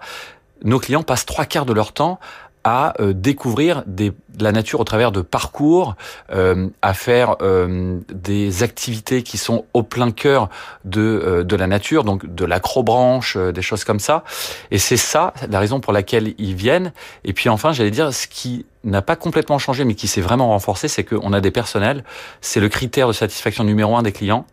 nos 0.64 0.80
clients 0.80 1.04
passent 1.04 1.26
trois 1.26 1.46
quarts 1.46 1.66
de 1.66 1.74
leur 1.74 1.94
temps 1.94 2.20
à 2.66 3.00
euh, 3.00 3.14
découvrir 3.14 3.84
des, 3.86 4.10
de 4.10 4.44
la 4.44 4.52
nature 4.52 4.80
au 4.80 4.84
travers 4.84 5.12
de 5.12 5.22
parcours, 5.22 5.96
euh, 6.34 6.68
à 6.82 6.96
faire 6.96 7.36
euh, 7.42 8.00
des 8.12 8.64
activités 8.64 9.22
qui 9.22 9.38
sont 9.38 9.66
au 9.76 9.84
plein 9.84 10.10
cœur 10.10 10.50
de, 10.84 11.46
de 11.48 11.56
la 11.56 11.68
nature, 11.68 12.04
donc 12.04 12.26
de 12.26 12.44
l'acrobranche, 12.44 13.38
des 13.38 13.62
choses 13.62 13.84
comme 13.84 14.00
ça. 14.00 14.24
Et 14.72 14.80
c'est 14.80 14.98
ça 14.98 15.34
la 15.48 15.60
raison 15.60 15.80
pour 15.80 15.94
laquelle 15.94 16.34
ils 16.40 16.56
viennent. 16.56 16.92
Et 17.24 17.34
puis 17.34 17.50
enfin, 17.50 17.72
j'allais 17.72 17.92
dire, 17.92 18.12
ce 18.12 18.26
qui 18.28 18.66
n'a 18.84 19.04
pas 19.04 19.16
complètement 19.16 19.60
changé, 19.60 19.86
mais 19.86 19.94
qui 19.94 20.08
s'est 20.08 20.22
vraiment 20.22 20.50
renforcé, 20.50 20.88
c'est 20.88 21.04
qu'on 21.04 21.34
a 21.34 21.42
des 21.42 21.52
personnels. 21.52 22.04
C'est 22.42 22.60
le 22.60 22.68
critère 22.68 23.08
de 23.08 23.14
satisfaction 23.14 23.64
numéro 23.64 23.96
un 23.96 24.02
des 24.02 24.12
clients, 24.12 24.48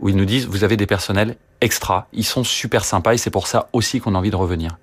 où 0.00 0.10
ils 0.10 0.16
nous 0.16 0.26
disent, 0.26 0.46
vous 0.48 0.64
avez 0.64 0.76
des 0.76 0.86
personnels 0.86 1.36
extra, 1.62 2.08
ils 2.12 2.24
sont 2.24 2.44
super 2.44 2.84
sympas, 2.84 3.14
et 3.14 3.16
c'est 3.16 3.30
pour 3.30 3.46
ça 3.46 3.68
aussi 3.72 4.00
qu'on 4.00 4.14
a 4.14 4.18
envie 4.18 4.30
de 4.30 4.36
revenir. 4.36 4.76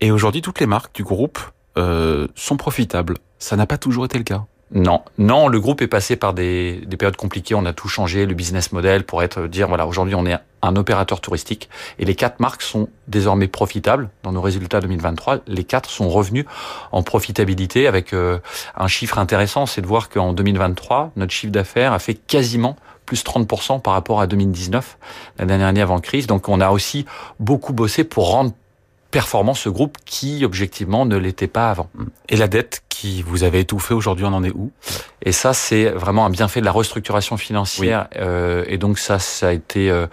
Et 0.00 0.12
aujourd'hui, 0.12 0.42
toutes 0.42 0.60
les 0.60 0.66
marques 0.66 0.94
du 0.94 1.02
groupe 1.02 1.40
euh, 1.76 2.26
sont 2.34 2.56
profitables. 2.56 3.16
Ça 3.38 3.56
n'a 3.56 3.66
pas 3.66 3.78
toujours 3.78 4.04
été 4.04 4.18
le 4.18 4.24
cas. 4.24 4.44
Non, 4.72 5.02
non, 5.18 5.48
le 5.48 5.58
groupe 5.58 5.82
est 5.82 5.88
passé 5.88 6.14
par 6.14 6.32
des, 6.32 6.80
des, 6.86 6.96
périodes 6.96 7.16
compliquées. 7.16 7.56
On 7.56 7.66
a 7.66 7.72
tout 7.72 7.88
changé, 7.88 8.24
le 8.24 8.34
business 8.34 8.70
model 8.70 9.04
pour 9.04 9.20
être 9.24 9.48
dire 9.48 9.66
voilà 9.66 9.84
aujourd'hui 9.84 10.14
on 10.14 10.24
est 10.26 10.38
un 10.62 10.76
opérateur 10.76 11.20
touristique 11.20 11.68
et 11.98 12.04
les 12.04 12.14
quatre 12.14 12.38
marques 12.38 12.62
sont 12.62 12.88
désormais 13.08 13.48
profitables 13.48 14.10
dans 14.22 14.30
nos 14.30 14.40
résultats 14.40 14.80
2023. 14.80 15.38
Les 15.48 15.64
quatre 15.64 15.90
sont 15.90 16.08
revenus 16.08 16.44
en 16.92 17.02
profitabilité 17.02 17.88
avec 17.88 18.12
euh, 18.12 18.38
un 18.76 18.86
chiffre 18.86 19.18
intéressant, 19.18 19.66
c'est 19.66 19.80
de 19.80 19.88
voir 19.88 20.08
qu'en 20.08 20.32
2023 20.32 21.12
notre 21.16 21.32
chiffre 21.32 21.52
d'affaires 21.52 21.92
a 21.92 21.98
fait 21.98 22.14
quasiment 22.14 22.76
plus 23.06 23.24
30% 23.24 23.80
par 23.80 23.94
rapport 23.94 24.20
à 24.20 24.28
2019, 24.28 24.98
la 25.38 25.44
dernière 25.44 25.66
année 25.66 25.82
avant 25.82 25.98
crise. 25.98 26.28
Donc 26.28 26.48
on 26.48 26.60
a 26.60 26.70
aussi 26.70 27.06
beaucoup 27.40 27.72
bossé 27.72 28.04
pour 28.04 28.30
rendre 28.30 28.52
performant 29.10 29.54
ce 29.54 29.68
groupe 29.68 29.98
qui, 30.04 30.44
objectivement, 30.44 31.06
ne 31.06 31.16
l'était 31.16 31.48
pas 31.48 31.70
avant. 31.70 31.90
Et 32.28 32.36
la 32.36 32.48
dette 32.48 32.82
qui 32.88 33.22
vous 33.22 33.44
avait 33.44 33.60
étouffé 33.60 33.94
aujourd'hui, 33.94 34.24
on 34.24 34.32
en 34.32 34.44
est 34.44 34.50
où? 34.50 34.70
Et 35.22 35.32
ça, 35.32 35.52
c'est 35.52 35.86
vraiment 35.90 36.26
un 36.26 36.30
bienfait 36.30 36.60
de 36.60 36.64
la 36.64 36.72
restructuration 36.72 37.36
financière. 37.36 38.08
Euh, 38.16 38.64
et 38.68 38.78
donc 38.78 38.98
ça, 38.98 39.18
ça 39.18 39.48
a 39.48 39.52
été 39.52 39.90
euh, 39.90 40.06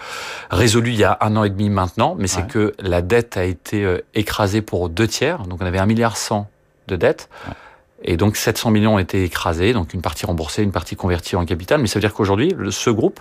résolu 0.50 0.92
il 0.92 0.98
y 0.98 1.04
a 1.04 1.18
un 1.22 1.36
an 1.36 1.44
et 1.44 1.50
demi 1.50 1.70
maintenant. 1.70 2.16
Mais 2.18 2.27
c'est 2.27 2.48
que 2.48 2.74
la 2.80 3.01
dette 3.01 3.38
a 3.38 3.44
été 3.44 3.84
euh, 3.84 4.00
écrasée 4.16 4.62
pour 4.62 4.89
deux 4.89 5.08
tiers. 5.08 5.39
Donc 5.44 5.62
on 5.62 5.66
avait 5.66 5.80
un 5.80 5.86
milliard 5.86 6.18
cent 6.18 6.50
de 6.88 6.96
dette. 6.96 7.30
Et 8.04 8.16
donc 8.16 8.38
700 8.38 8.72
millions 8.72 8.96
ont 8.96 9.00
été 9.00 9.24
écrasés, 9.24 9.74
donc 9.74 9.94
une 9.94 10.01
partie 10.01 10.27
remboursée, 10.27 10.62
une 10.62 10.72
partie 10.72 10.96
convertie 10.96 11.36
en 11.36 11.46
capital. 11.46 11.82
Mais 11.82 11.88
ça 11.88 11.96
veut 11.96 12.01
dire 12.01 12.13
qu'aujourd'hui, 12.13 12.56
ce 12.70 12.89
groupe 12.89 13.20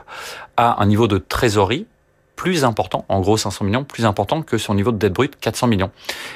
a 0.56 0.83
un 0.83 0.87
niveau 0.87 1.09
de 1.09 1.18
trésorerie 1.18 1.87
plus 2.36 2.64
important, 2.64 3.04
en 3.08 3.20
gros 3.20 3.36
500 3.36 3.64
millions, 3.64 3.84
plus 3.84 4.04
important 4.04 4.42
que 4.42 4.58
son 4.58 4.74
niveau 4.74 4.92
de 4.92 4.98
dette 4.98 5.14
brute, 5.14 5.36
400 5.40 5.66
millions. 5.66 5.90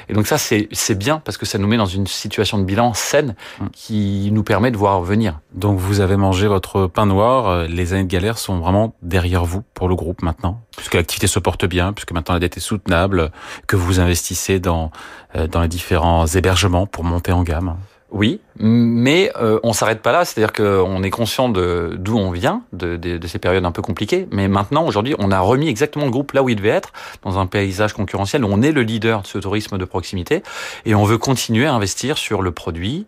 Et 0.09 0.13
donc 0.13 0.27
ça, 0.27 0.37
c'est 0.37 0.95
bien 0.95 1.21
parce 1.23 1.37
que 1.37 1.45
ça 1.45 1.57
nous 1.57 1.67
met 1.67 1.77
dans 1.77 1.85
une 1.85 2.07
situation 2.07 2.57
de 2.57 2.63
bilan 2.63 2.93
saine 2.93 3.35
mm. 3.59 3.67
qui 3.71 4.29
nous 4.31 4.43
permet 4.43 4.71
de 4.71 4.77
voir 4.77 5.01
venir. 5.01 5.39
Donc 5.53 5.79
vous 5.79 6.01
avez 6.01 6.17
mangé 6.17 6.47
votre 6.47 6.87
pain 6.87 7.05
noir, 7.05 7.47
euh, 7.47 7.67
les 7.67 7.93
années 7.93 8.03
de 8.03 8.09
galère 8.09 8.37
sont 8.37 8.59
vraiment 8.59 8.93
derrière 9.01 9.45
vous 9.45 9.63
pour 9.73 9.87
le 9.87 9.95
groupe 9.95 10.21
maintenant, 10.23 10.61
puisque 10.75 10.95
l'activité 10.95 11.27
se 11.27 11.39
porte 11.39 11.65
bien, 11.65 11.93
puisque 11.93 12.11
maintenant 12.11 12.33
la 12.33 12.39
dette 12.39 12.57
est 12.57 12.61
soutenable, 12.61 13.31
que 13.67 13.75
vous 13.75 13.99
investissez 13.99 14.59
dans, 14.59 14.91
euh, 15.35 15.47
dans 15.47 15.61
les 15.61 15.67
différents 15.67 16.25
hébergements 16.25 16.87
pour 16.87 17.03
monter 17.03 17.31
en 17.31 17.43
gamme. 17.43 17.77
Oui, 18.11 18.41
mais 18.59 19.31
euh, 19.37 19.61
on 19.63 19.71
s'arrête 19.71 20.01
pas 20.01 20.11
là, 20.11 20.25
c'est-à-dire 20.25 20.51
qu'on 20.51 21.01
est 21.01 21.09
conscient 21.09 21.47
de 21.47 21.95
d'où 21.97 22.17
on 22.17 22.31
vient, 22.31 22.61
de, 22.73 22.97
de, 22.97 23.17
de, 23.17 23.27
ces 23.27 23.39
périodes 23.39 23.63
un 23.63 23.71
peu 23.71 23.81
compliquées, 23.81 24.27
mais 24.31 24.49
maintenant, 24.49 24.85
aujourd'hui, 24.85 25.15
on 25.17 25.31
a 25.31 25.39
remis 25.39 25.69
exactement 25.69 26.03
le 26.03 26.11
groupe 26.11 26.33
là 26.33 26.43
où 26.43 26.49
il 26.49 26.57
devait 26.57 26.69
être, 26.69 26.91
dans 27.23 27.39
un 27.39 27.45
paysage 27.45 27.93
concurrentiel 27.93 28.43
on 28.43 28.61
est 28.61 28.73
le 28.73 28.81
leader 28.81 29.21
de 29.21 29.27
ce 29.27 29.37
tourisme 29.37 29.77
de 29.77 29.85
proximité, 29.85 30.43
et 30.85 30.93
on 30.93 31.05
veut 31.05 31.17
continuer 31.17 31.65
à 31.67 31.73
investir 31.73 32.17
sur 32.17 32.41
le 32.41 32.51
produit, 32.51 33.05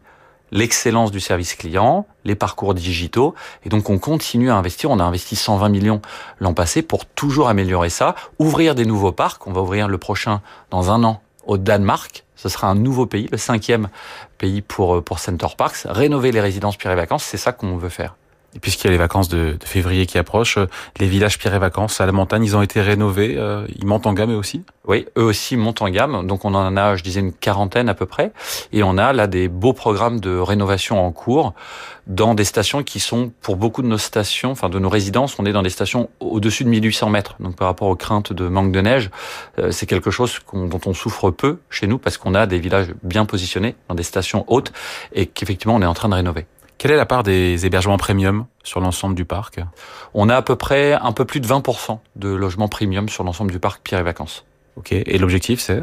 l'excellence 0.53 1.11
du 1.11 1.19
service 1.19 1.55
client, 1.55 2.07
les 2.23 2.35
parcours 2.35 2.73
digitaux, 2.73 3.35
et 3.65 3.69
donc 3.69 3.89
on 3.89 3.97
continue 3.97 4.51
à 4.51 4.55
investir, 4.55 4.89
on 4.89 4.99
a 4.99 5.03
investi 5.03 5.35
120 5.35 5.67
millions 5.67 6.01
l'an 6.39 6.53
passé 6.53 6.81
pour 6.81 7.05
toujours 7.05 7.49
améliorer 7.49 7.89
ça, 7.89 8.15
ouvrir 8.39 8.73
des 8.73 8.85
nouveaux 8.85 9.11
parcs, 9.11 9.45
on 9.47 9.51
va 9.51 9.61
ouvrir 9.61 9.89
le 9.89 9.97
prochain 9.97 10.41
dans 10.69 10.91
un 10.91 11.03
an 11.03 11.22
au 11.45 11.57
Danemark, 11.57 12.23
ce 12.35 12.49
sera 12.49 12.67
un 12.67 12.75
nouveau 12.75 13.05
pays, 13.05 13.27
le 13.31 13.37
cinquième 13.37 13.89
pays 14.37 14.61
pour, 14.61 14.95
euh, 14.95 15.01
pour 15.01 15.19
Center 15.19 15.47
Parks. 15.57 15.85
Rénover 15.85 16.31
les 16.31 16.41
résidences 16.41 16.77
Pierre 16.77 16.93
et 16.93 16.97
Vacances, 16.97 17.23
c'est 17.23 17.37
ça 17.37 17.51
qu'on 17.51 17.77
veut 17.77 17.89
faire. 17.89 18.15
Puisqu'il 18.61 18.85
y 18.85 18.87
a 18.89 18.91
les 18.91 18.97
vacances 18.97 19.29
de, 19.29 19.57
de, 19.59 19.65
février 19.65 20.05
qui 20.05 20.17
approchent, 20.17 20.57
euh, 20.57 20.67
les 20.99 21.07
villages 21.07 21.37
Pierre 21.37 21.55
et 21.55 21.59
Vacances 21.59 22.01
à 22.01 22.05
la 22.05 22.11
montagne, 22.11 22.43
ils 22.43 22.55
ont 22.55 22.61
été 22.61 22.81
rénovés. 22.81 23.35
Euh, 23.37 23.65
ils 23.77 23.85
montent 23.85 24.05
en 24.05 24.13
gamme 24.13 24.31
eux 24.31 24.37
aussi? 24.37 24.63
Oui, 24.87 25.05
eux 25.17 25.23
aussi 25.23 25.55
montent 25.55 25.81
en 25.81 25.89
gamme. 25.89 26.27
Donc 26.27 26.45
on 26.45 26.53
en 26.53 26.75
a, 26.77 26.95
je 26.95 27.03
disais, 27.03 27.21
une 27.21 27.33
quarantaine 27.33 27.89
à 27.89 27.93
peu 27.93 28.05
près. 28.05 28.31
Et 28.71 28.83
on 28.83 28.97
a 28.97 29.13
là 29.13 29.27
des 29.27 29.47
beaux 29.47 29.73
programmes 29.73 30.19
de 30.19 30.37
rénovation 30.37 31.03
en 31.03 31.11
cours 31.11 31.53
dans 32.07 32.33
des 32.33 32.43
stations 32.43 32.83
qui 32.83 32.99
sont, 32.99 33.31
pour 33.41 33.55
beaucoup 33.55 33.81
de 33.81 33.87
nos 33.87 33.97
stations, 33.97 34.51
enfin 34.51 34.69
de 34.69 34.79
nos 34.79 34.89
résidences, 34.89 35.39
on 35.39 35.45
est 35.45 35.53
dans 35.53 35.61
des 35.61 35.69
stations 35.69 36.09
au-dessus 36.19 36.63
de 36.65 36.69
1800 36.69 37.09
mètres. 37.09 37.35
Donc 37.39 37.55
par 37.55 37.67
rapport 37.67 37.87
aux 37.87 37.95
craintes 37.95 38.33
de 38.33 38.47
manque 38.47 38.71
de 38.71 38.81
neige, 38.81 39.09
euh, 39.59 39.71
c'est 39.71 39.85
quelque 39.85 40.11
chose 40.11 40.39
dont 40.51 40.81
on 40.85 40.93
souffre 40.93 41.31
peu 41.31 41.59
chez 41.69 41.87
nous 41.87 41.97
parce 41.97 42.17
qu'on 42.17 42.35
a 42.35 42.45
des 42.45 42.59
villages 42.59 42.93
bien 43.03 43.25
positionnés 43.25 43.75
dans 43.87 43.95
des 43.95 44.03
stations 44.03 44.43
hautes 44.47 44.73
et 45.13 45.27
qu'effectivement 45.27 45.75
on 45.75 45.81
est 45.81 45.85
en 45.85 45.93
train 45.93 46.09
de 46.09 46.15
rénover. 46.15 46.45
Quelle 46.83 46.91
est 46.91 46.97
la 46.97 47.05
part 47.05 47.23
des 47.23 47.65
hébergements 47.65 47.95
premium 47.95 48.45
sur 48.61 48.81
l'ensemble 48.81 49.15
du 49.15 49.23
parc? 49.23 49.61
On 50.13 50.27
a 50.27 50.35
à 50.35 50.41
peu 50.41 50.57
près 50.57 50.91
un 50.91 51.13
peu 51.13 51.23
plus 51.23 51.39
de 51.39 51.47
20% 51.47 51.99
de 52.17 52.27
logements 52.27 52.67
premium 52.67 53.07
sur 53.07 53.23
l'ensemble 53.23 53.51
du 53.51 53.59
parc 53.59 53.81
Pierre 53.83 54.01
et 54.01 54.03
Vacances. 54.03 54.43
Ok. 54.75 54.91
Et 54.91 55.17
l'objectif, 55.17 55.61
c'est? 55.61 55.81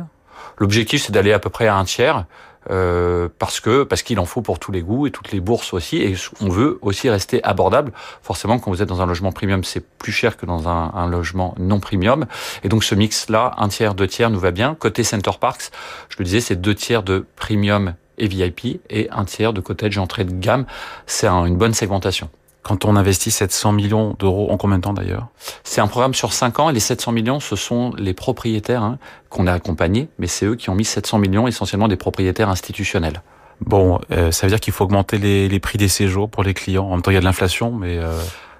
L'objectif, 0.58 1.02
c'est 1.02 1.12
d'aller 1.12 1.32
à 1.32 1.38
peu 1.38 1.48
près 1.48 1.68
à 1.68 1.76
un 1.76 1.86
tiers. 1.86 2.26
Euh, 2.70 3.30
parce 3.38 3.60
que 3.60 3.84
parce 3.84 4.02
qu'il 4.02 4.20
en 4.20 4.26
faut 4.26 4.42
pour 4.42 4.58
tous 4.58 4.72
les 4.72 4.82
goûts 4.82 5.06
et 5.06 5.10
toutes 5.10 5.32
les 5.32 5.40
bourses 5.40 5.72
aussi 5.72 5.96
et 5.96 6.14
on 6.42 6.50
veut 6.50 6.78
aussi 6.82 7.08
rester 7.08 7.42
abordable 7.42 7.90
forcément 8.20 8.58
quand 8.58 8.70
vous 8.70 8.82
êtes 8.82 8.88
dans 8.90 9.00
un 9.00 9.06
logement 9.06 9.32
premium 9.32 9.64
c'est 9.64 9.80
plus 9.80 10.12
cher 10.12 10.36
que 10.36 10.44
dans 10.44 10.68
un, 10.68 10.92
un, 10.94 11.08
logement 11.08 11.54
non 11.58 11.80
premium 11.80 12.26
et 12.62 12.68
donc 12.68 12.84
ce 12.84 12.94
mix 12.94 13.30
là 13.30 13.54
un 13.56 13.68
tiers 13.68 13.94
deux 13.94 14.06
tiers 14.06 14.28
nous 14.28 14.38
va 14.38 14.50
bien 14.50 14.74
côté 14.74 15.04
Center 15.04 15.30
Parks 15.40 15.70
je 16.10 16.16
le 16.18 16.24
disais 16.26 16.42
c'est 16.42 16.56
deux 16.56 16.74
tiers 16.74 17.02
de 17.02 17.24
premium 17.34 17.94
et 18.20 18.28
VIP 18.28 18.80
et 18.90 19.08
un 19.10 19.24
tiers 19.24 19.52
de 19.52 19.60
cottage 19.60 19.98
entrée 19.98 20.24
de 20.24 20.32
gamme. 20.32 20.66
C'est 21.06 21.26
une 21.26 21.56
bonne 21.56 21.74
segmentation. 21.74 22.28
Quand 22.62 22.84
on 22.84 22.94
investit 22.94 23.30
700 23.30 23.72
millions 23.72 24.14
d'euros, 24.18 24.50
en 24.50 24.58
combien 24.58 24.76
de 24.76 24.82
temps 24.82 24.92
d'ailleurs? 24.92 25.28
C'est 25.64 25.80
un 25.80 25.86
programme 25.86 26.12
sur 26.12 26.32
5 26.32 26.60
ans 26.60 26.70
et 26.70 26.72
les 26.72 26.80
700 26.80 27.12
millions, 27.12 27.40
ce 27.40 27.56
sont 27.56 27.92
les 27.96 28.12
propriétaires 28.12 28.82
hein, 28.82 28.98
qu'on 29.30 29.46
a 29.46 29.52
accompagnés, 29.52 30.08
mais 30.18 30.26
c'est 30.26 30.44
eux 30.44 30.56
qui 30.56 30.68
ont 30.68 30.74
mis 30.74 30.84
700 30.84 31.18
millions, 31.18 31.48
essentiellement 31.48 31.88
des 31.88 31.96
propriétaires 31.96 32.50
institutionnels. 32.50 33.22
Bon, 33.62 33.98
euh, 34.10 34.30
ça 34.30 34.46
veut 34.46 34.50
dire 34.50 34.60
qu'il 34.60 34.72
faut 34.72 34.84
augmenter 34.84 35.18
les, 35.18 35.48
les, 35.48 35.60
prix 35.60 35.78
des 35.78 35.88
séjours 35.88 36.28
pour 36.28 36.42
les 36.42 36.54
clients. 36.54 36.86
En 36.86 36.92
même 36.92 37.02
temps, 37.02 37.10
il 37.10 37.14
y 37.14 37.18
a 37.18 37.20
de 37.20 37.24
l'inflation, 37.24 37.72
mais... 37.72 37.98
Euh... 37.98 38.12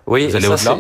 Oui, 0.06 0.28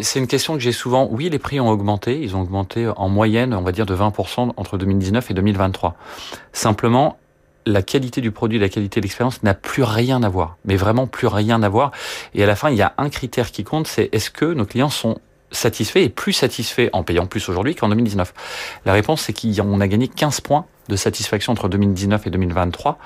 c'est 0.02 0.18
une 0.18 0.26
question 0.26 0.54
que 0.54 0.60
j'ai 0.60 0.72
souvent. 0.72 1.08
Oui, 1.08 1.30
les 1.30 1.38
prix 1.38 1.60
ont 1.60 1.68
augmenté. 1.68 2.20
Ils 2.20 2.34
ont 2.34 2.40
augmenté 2.40 2.90
en 2.96 3.08
moyenne, 3.08 3.54
on 3.54 3.62
va 3.62 3.70
dire, 3.70 3.86
de 3.86 3.94
20% 3.94 4.54
entre 4.56 4.76
2019 4.76 5.30
et 5.30 5.34
2023. 5.34 5.94
Simplement, 6.52 7.16
la 7.66 7.82
qualité 7.82 8.20
du 8.20 8.30
produit, 8.30 8.58
la 8.58 8.68
qualité 8.68 9.00
de 9.00 9.04
l'expérience 9.04 9.42
n'a 9.42 9.54
plus 9.54 9.82
rien 9.82 10.22
à 10.22 10.28
voir, 10.28 10.56
mais 10.64 10.76
vraiment 10.76 11.06
plus 11.06 11.26
rien 11.26 11.62
à 11.62 11.68
voir. 11.68 11.92
Et 12.34 12.42
à 12.42 12.46
la 12.46 12.56
fin, 12.56 12.70
il 12.70 12.76
y 12.76 12.82
a 12.82 12.94
un 12.98 13.10
critère 13.10 13.50
qui 13.50 13.64
compte, 13.64 13.86
c'est 13.86 14.08
est-ce 14.12 14.30
que 14.30 14.46
nos 14.46 14.64
clients 14.64 14.90
sont 14.90 15.20
satisfaits 15.52 15.98
et 15.98 16.08
plus 16.08 16.32
satisfaits 16.32 16.88
en 16.92 17.02
payant 17.02 17.26
plus 17.26 17.48
aujourd'hui 17.48 17.74
qu'en 17.74 17.88
2019 17.88 18.32
La 18.86 18.92
réponse, 18.92 19.22
c'est 19.22 19.32
qu'on 19.32 19.80
a 19.80 19.88
gagné 19.88 20.08
15 20.08 20.40
points 20.40 20.66
de 20.88 20.96
satisfaction 20.96 21.52
entre 21.52 21.68
2019 21.68 22.26
et 22.26 22.30
2023 22.30 22.98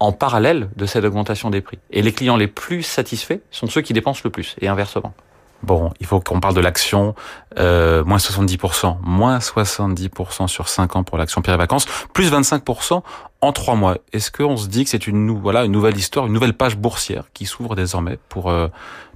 en 0.00 0.12
parallèle 0.12 0.68
de 0.76 0.86
cette 0.86 1.04
augmentation 1.04 1.50
des 1.50 1.60
prix. 1.60 1.78
Et 1.90 2.02
les 2.02 2.12
clients 2.12 2.36
les 2.36 2.48
plus 2.48 2.82
satisfaits 2.82 3.40
sont 3.50 3.66
ceux 3.66 3.82
qui 3.82 3.92
dépensent 3.92 4.22
le 4.24 4.30
plus, 4.30 4.56
et 4.60 4.68
inversement. 4.68 5.14
Bon, 5.62 5.92
il 6.00 6.06
faut 6.06 6.20
qu'on 6.20 6.40
parle 6.40 6.54
de 6.54 6.60
l'action, 6.60 7.14
euh, 7.58 8.04
moins 8.04 8.18
70%, 8.18 8.96
moins 9.02 9.38
70% 9.38 10.48
sur 10.48 10.68
5 10.68 10.96
ans 10.96 11.04
pour 11.04 11.18
l'action 11.18 11.40
Pierre 11.40 11.54
et 11.54 11.58
Vacances, 11.58 11.86
plus 12.12 12.32
25% 12.32 13.02
en 13.40 13.52
3 13.52 13.74
mois. 13.76 13.98
Est-ce 14.12 14.30
qu'on 14.32 14.56
se 14.56 14.66
dit 14.66 14.84
que 14.84 14.90
c'est 14.90 15.06
une, 15.06 15.28
une 15.28 15.72
nouvelle 15.72 15.96
histoire, 15.96 16.26
une 16.26 16.32
nouvelle 16.32 16.54
page 16.54 16.76
boursière 16.76 17.24
qui 17.32 17.46
s'ouvre 17.46 17.76
désormais 17.76 18.18
pour 18.28 18.50
euh, 18.50 18.68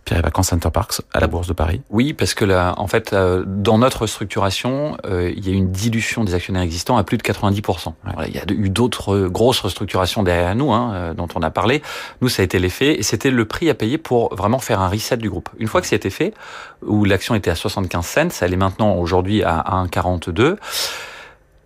Pierre 0.07 0.21
et 0.21 0.23
Vacances 0.23 0.49
Center 0.49 0.71
Parks 0.73 1.03
à 1.13 1.19
la 1.19 1.27
Bourse 1.27 1.49
de 1.49 1.53
Paris 1.53 1.83
Oui, 1.91 2.13
parce 2.13 2.33
que 2.33 2.45
là, 2.45 2.75
en 2.79 2.87
fait, 2.87 3.13
euh, 3.13 3.43
dans 3.45 3.77
notre 3.77 4.07
structuration, 4.07 4.97
euh, 5.05 5.33
il 5.37 5.47
y 5.47 5.53
a 5.53 5.55
une 5.55 5.73
dilution 5.73 6.23
des 6.23 6.35
actionnaires 6.35 6.63
existants 6.63 6.97
à 6.97 7.03
plus 7.03 7.19
de 7.19 7.25
90%. 7.25 7.93
il 8.29 8.35
y 8.35 8.39
a 8.39 8.45
eu 8.49 8.71
d'autres 8.71 9.27
grosses 9.27 9.59
restructurations 9.59 10.23
derrière 10.23 10.55
nous, 10.55 10.73
hein, 10.73 10.93
euh, 10.95 11.15
dont 11.15 11.27
on 11.35 11.43
a 11.43 11.51
parlé. 11.51 11.83
Nous, 12.21 12.29
ça 12.29 12.43
a 12.43 12.45
été 12.45 12.61
l'effet, 12.61 12.97
et 12.97 13.03
c'était 13.03 13.33
le 13.33 13.45
prix 13.47 13.69
à 13.69 13.75
payer 13.75 13.99
pour 13.99 14.33
vraiment 14.33 14.61
faire 14.61 14.81
un 14.81 14.89
reset 14.89 15.17
du 15.17 15.29
groupe. 15.29 15.49
Une 15.59 15.67
fois 15.67 15.81
que 15.81 15.89
c'était 15.89 16.11
fait, 16.11 16.35
où 16.83 17.05
l'action 17.05 17.35
était 17.35 17.51
à 17.51 17.57
75 17.57 18.07
cents, 18.07 18.29
elle 18.43 18.53
est 18.53 18.57
maintenant 18.57 18.95
aujourd'hui 18.95 19.43
à 19.43 19.65
1,42. 19.93 20.57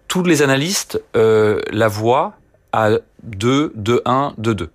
Tous 0.08 0.22
les 0.24 0.40
analystes 0.40 1.00
la 1.14 1.88
voient 1.88 2.32
à 2.72 2.90
2, 3.22 3.72
2, 3.76 4.02
1, 4.06 4.32
2, 4.38 4.54
2 4.54 4.70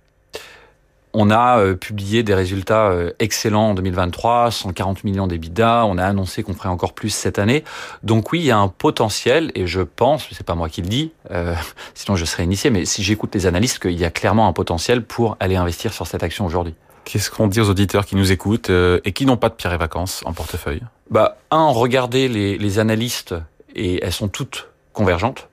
On 1.18 1.30
a 1.30 1.60
euh, 1.60 1.74
publié 1.74 2.22
des 2.22 2.34
résultats 2.34 2.90
euh, 2.90 3.10
excellents 3.20 3.70
en 3.70 3.74
2023, 3.74 4.50
140 4.50 5.02
millions 5.02 5.26
d'EBITDA. 5.26 5.86
On 5.86 5.96
a 5.96 6.04
annoncé 6.04 6.42
qu'on 6.42 6.52
ferait 6.52 6.68
encore 6.68 6.92
plus 6.92 7.08
cette 7.08 7.38
année. 7.38 7.64
Donc 8.02 8.32
oui, 8.32 8.40
il 8.40 8.44
y 8.44 8.50
a 8.50 8.58
un 8.58 8.68
potentiel, 8.68 9.50
et 9.54 9.66
je 9.66 9.80
pense, 9.80 10.28
c'est 10.30 10.44
pas 10.44 10.54
moi 10.54 10.68
qui 10.68 10.82
le 10.82 10.88
dis, 10.88 11.12
euh, 11.30 11.54
sinon 11.94 12.16
je 12.16 12.26
serais 12.26 12.44
initié, 12.44 12.68
mais 12.68 12.84
si 12.84 13.02
j'écoute 13.02 13.34
les 13.34 13.46
analystes, 13.46 13.78
qu'il 13.78 13.98
y 13.98 14.04
a 14.04 14.10
clairement 14.10 14.46
un 14.46 14.52
potentiel 14.52 15.02
pour 15.02 15.38
aller 15.40 15.56
investir 15.56 15.94
sur 15.94 16.06
cette 16.06 16.22
action 16.22 16.44
aujourd'hui. 16.44 16.74
Qu'est-ce 17.06 17.30
qu'on 17.30 17.46
dit 17.46 17.62
aux 17.62 17.70
auditeurs 17.70 18.04
qui 18.04 18.14
nous 18.14 18.30
écoutent 18.30 18.68
euh, 18.68 19.00
et 19.06 19.12
qui 19.12 19.24
n'ont 19.24 19.38
pas 19.38 19.48
de 19.48 19.54
pierre 19.54 19.72
et 19.72 19.78
vacances 19.78 20.20
en 20.26 20.34
portefeuille? 20.34 20.82
Bah, 21.10 21.38
un, 21.50 21.68
regardez 21.68 22.28
les, 22.28 22.58
les 22.58 22.78
analystes, 22.78 23.34
et 23.74 24.04
elles 24.04 24.12
sont 24.12 24.28
toutes 24.28 24.68
convergentes. 24.92 25.48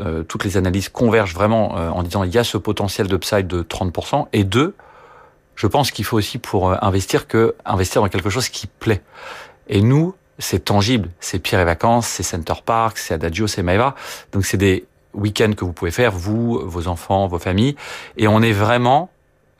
Euh, 0.00 0.22
toutes 0.22 0.44
les 0.44 0.56
analyses 0.56 0.90
convergent 0.90 1.34
vraiment 1.34 1.78
euh, 1.78 1.88
en 1.88 2.02
disant 2.02 2.22
il 2.22 2.32
y 2.32 2.38
a 2.38 2.44
ce 2.44 2.58
potentiel 2.58 3.08
d'upside 3.08 3.46
de 3.46 3.62
30%. 3.62 4.26
Et 4.32 4.44
deux, 4.44 4.74
je 5.58 5.66
pense 5.66 5.90
qu'il 5.90 6.04
faut 6.04 6.16
aussi 6.16 6.38
pour 6.38 6.70
euh, 6.70 6.76
investir 6.80 7.26
que 7.26 7.56
investir 7.64 8.00
dans 8.00 8.08
quelque 8.08 8.30
chose 8.30 8.48
qui 8.48 8.68
plaît. 8.68 9.02
Et 9.68 9.82
nous, 9.82 10.14
c'est 10.38 10.64
tangible, 10.64 11.10
c'est 11.18 11.40
Pierre 11.40 11.60
et 11.60 11.64
Vacances, 11.64 12.06
c'est 12.06 12.22
Center 12.22 12.54
Park, 12.64 12.96
c'est 12.96 13.12
Adagio, 13.12 13.48
c'est 13.48 13.64
Maeva. 13.64 13.96
Donc 14.32 14.46
c'est 14.46 14.56
des 14.56 14.86
week-ends 15.14 15.52
que 15.56 15.64
vous 15.64 15.72
pouvez 15.72 15.90
faire, 15.90 16.12
vous, 16.12 16.60
vos 16.64 16.86
enfants, 16.86 17.26
vos 17.26 17.40
familles. 17.40 17.74
Et 18.16 18.28
on 18.28 18.40
est 18.40 18.52
vraiment, 18.52 19.10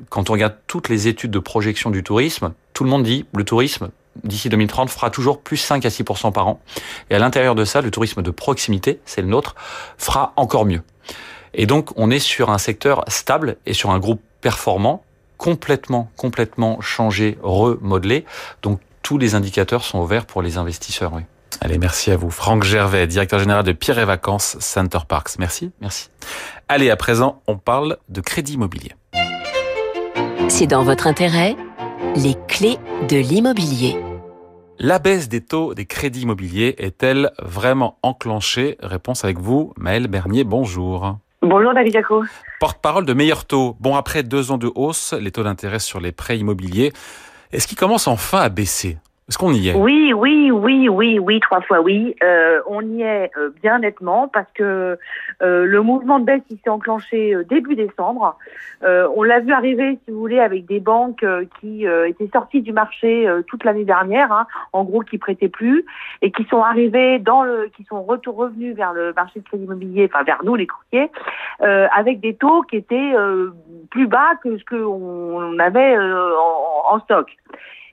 quand 0.08 0.30
on 0.30 0.34
regarde 0.34 0.54
toutes 0.68 0.88
les 0.88 1.08
études 1.08 1.32
de 1.32 1.40
projection 1.40 1.90
du 1.90 2.04
tourisme, 2.04 2.54
tout 2.74 2.84
le 2.84 2.90
monde 2.90 3.02
dit 3.02 3.26
le 3.34 3.42
tourisme, 3.42 3.90
d'ici 4.22 4.48
2030, 4.48 4.90
fera 4.90 5.10
toujours 5.10 5.40
plus 5.40 5.56
5 5.56 5.84
à 5.84 5.88
6% 5.88 6.32
par 6.32 6.46
an. 6.46 6.60
Et 7.10 7.16
à 7.16 7.18
l'intérieur 7.18 7.56
de 7.56 7.64
ça, 7.64 7.80
le 7.80 7.90
tourisme 7.90 8.22
de 8.22 8.30
proximité, 8.30 9.00
c'est 9.04 9.20
le 9.20 9.28
nôtre, 9.28 9.56
fera 9.98 10.32
encore 10.36 10.64
mieux. 10.64 10.82
Et 11.54 11.66
donc, 11.66 11.90
on 11.96 12.08
est 12.08 12.20
sur 12.20 12.50
un 12.50 12.58
secteur 12.58 13.02
stable 13.08 13.56
et 13.66 13.72
sur 13.72 13.90
un 13.90 13.98
groupe 13.98 14.22
performant, 14.40 15.02
complètement, 15.38 16.10
complètement 16.16 16.80
changé, 16.82 17.38
remodelé. 17.42 18.26
Donc, 18.62 18.80
tous 19.02 19.16
les 19.16 19.34
indicateurs 19.34 19.84
sont 19.84 20.00
ouverts 20.00 20.26
pour 20.26 20.42
les 20.42 20.58
investisseurs. 20.58 21.12
Oui. 21.14 21.22
Allez, 21.60 21.78
merci 21.78 22.10
à 22.10 22.16
vous. 22.16 22.30
Franck 22.30 22.62
Gervais, 22.64 23.06
directeur 23.06 23.38
général 23.38 23.64
de 23.64 23.72
Pierre 23.72 23.98
et 23.98 24.04
Vacances 24.04 24.56
Center 24.60 24.98
Parks. 25.08 25.38
Merci. 25.38 25.70
Merci. 25.80 26.10
Allez, 26.68 26.90
à 26.90 26.96
présent, 26.96 27.40
on 27.46 27.56
parle 27.56 27.96
de 28.10 28.20
crédit 28.20 28.54
immobilier. 28.54 28.92
C'est 30.48 30.66
dans 30.66 30.82
votre 30.82 31.06
intérêt, 31.06 31.56
les 32.16 32.36
clés 32.46 32.78
de 33.08 33.16
l'immobilier. 33.16 33.96
La 34.78 34.98
baisse 34.98 35.28
des 35.28 35.40
taux 35.40 35.74
des 35.74 35.86
crédits 35.86 36.20
immobiliers 36.20 36.76
est-elle 36.78 37.32
vraiment 37.42 37.98
enclenchée? 38.02 38.76
Réponse 38.80 39.24
avec 39.24 39.38
vous, 39.38 39.72
Maëlle 39.76 40.06
Bernier, 40.06 40.44
bonjour. 40.44 41.18
Bonjour 41.48 41.72
David 41.72 41.94
Jaco. 41.94 42.24
Porte-parole 42.60 43.06
de 43.06 43.14
meilleurs 43.14 43.46
taux. 43.46 43.74
Bon, 43.80 43.96
après 43.96 44.22
deux 44.22 44.50
ans 44.50 44.58
de 44.58 44.70
hausse, 44.74 45.14
les 45.14 45.30
taux 45.30 45.44
d'intérêt 45.44 45.78
sur 45.78 45.98
les 45.98 46.12
prêts 46.12 46.36
immobiliers, 46.36 46.92
est-ce 47.52 47.66
qu'ils 47.66 47.78
commencent 47.78 48.06
enfin 48.06 48.40
à 48.40 48.50
baisser? 48.50 48.98
Est-ce 49.28 49.36
qu'on 49.36 49.52
y 49.52 49.68
est? 49.68 49.74
Oui, 49.74 50.14
oui, 50.14 50.50
oui, 50.50 50.88
oui, 50.88 51.18
oui, 51.18 51.40
trois 51.40 51.60
fois 51.60 51.82
oui. 51.82 52.16
Euh, 52.22 52.62
on 52.66 52.80
y 52.80 53.02
est 53.02 53.30
euh, 53.36 53.50
bien 53.62 53.80
nettement 53.80 54.26
parce 54.26 54.50
que 54.54 54.98
euh, 55.42 55.64
le 55.66 55.82
mouvement 55.82 56.18
de 56.18 56.24
baisse 56.24 56.40
il 56.48 56.56
s'est 56.64 56.70
enclenché 56.70 57.36
début 57.46 57.74
décembre. 57.74 58.38
On 58.82 59.22
l'a 59.22 59.40
vu 59.40 59.52
arriver, 59.52 59.98
si 60.04 60.12
vous 60.12 60.18
voulez, 60.18 60.38
avec 60.38 60.64
des 60.64 60.80
banques 60.80 61.26
qui 61.60 61.84
étaient 61.84 62.30
sorties 62.32 62.62
du 62.62 62.72
marché 62.72 63.28
toute 63.48 63.64
l'année 63.64 63.84
dernière, 63.84 64.32
hein, 64.32 64.46
en 64.72 64.84
gros 64.84 65.00
qui 65.00 65.18
prêtaient 65.18 65.48
plus 65.48 65.84
et 66.22 66.30
qui 66.30 66.44
sont 66.44 66.62
arrivés 66.62 67.18
dans 67.18 67.42
le, 67.42 67.70
qui 67.76 67.84
sont 67.84 68.02
retour 68.02 68.36
revenus 68.36 68.76
vers 68.76 68.92
le 68.92 69.12
marché 69.12 69.40
de 69.40 69.44
crédit 69.44 69.64
immobilier, 69.64 70.08
enfin 70.10 70.22
vers 70.22 70.38
nous 70.44 70.54
les 70.54 70.68
courtiers, 70.68 71.10
avec 71.60 72.20
des 72.20 72.34
taux 72.34 72.62
qui 72.62 72.76
étaient 72.76 73.14
plus 73.90 74.06
bas 74.06 74.36
que 74.42 74.56
ce 74.56 74.64
qu'on 74.64 75.58
avait 75.58 75.98
en 75.98 77.00
stock. 77.00 77.36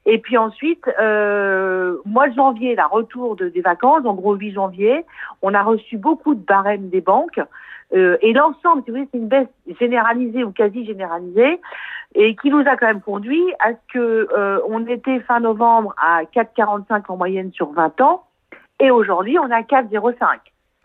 Et 0.05 0.19
puis 0.19 0.37
ensuite, 0.37 0.87
euh, 0.99 1.97
mois 2.05 2.29
de 2.29 2.35
janvier, 2.35 2.75
la 2.75 2.85
retour 2.85 3.35
de, 3.35 3.49
des 3.49 3.61
vacances, 3.61 4.05
en 4.05 4.13
gros 4.13 4.35
8 4.35 4.53
janvier, 4.53 5.05
on 5.41 5.53
a 5.53 5.63
reçu 5.63 5.97
beaucoup 5.97 6.35
de 6.35 6.45
barèmes 6.45 6.89
des 6.89 7.01
banques. 7.01 7.39
Euh, 7.93 8.17
et 8.21 8.33
l'ensemble, 8.33 8.83
si 8.83 8.91
vous 8.91 8.97
voulez, 8.97 9.09
c'est 9.11 9.17
une 9.17 9.27
baisse 9.27 9.47
généralisée 9.79 10.43
ou 10.43 10.51
quasi 10.51 10.85
généralisée, 10.85 11.59
et 12.13 12.35
qui 12.35 12.49
nous 12.49 12.61
a 12.61 12.77
quand 12.77 12.87
même 12.87 13.01
conduit 13.01 13.43
à 13.59 13.71
ce 13.71 13.93
que 13.93 14.27
euh, 14.31 14.59
on 14.69 14.85
était 14.87 15.19
fin 15.21 15.39
novembre 15.39 15.93
à 15.97 16.23
4,45 16.23 17.03
en 17.09 17.17
moyenne 17.17 17.51
sur 17.53 17.71
20 17.71 18.01
ans, 18.01 18.23
et 18.79 18.91
aujourd'hui 18.91 19.39
on 19.39 19.49
à 19.51 19.61
4,05. 19.61 20.15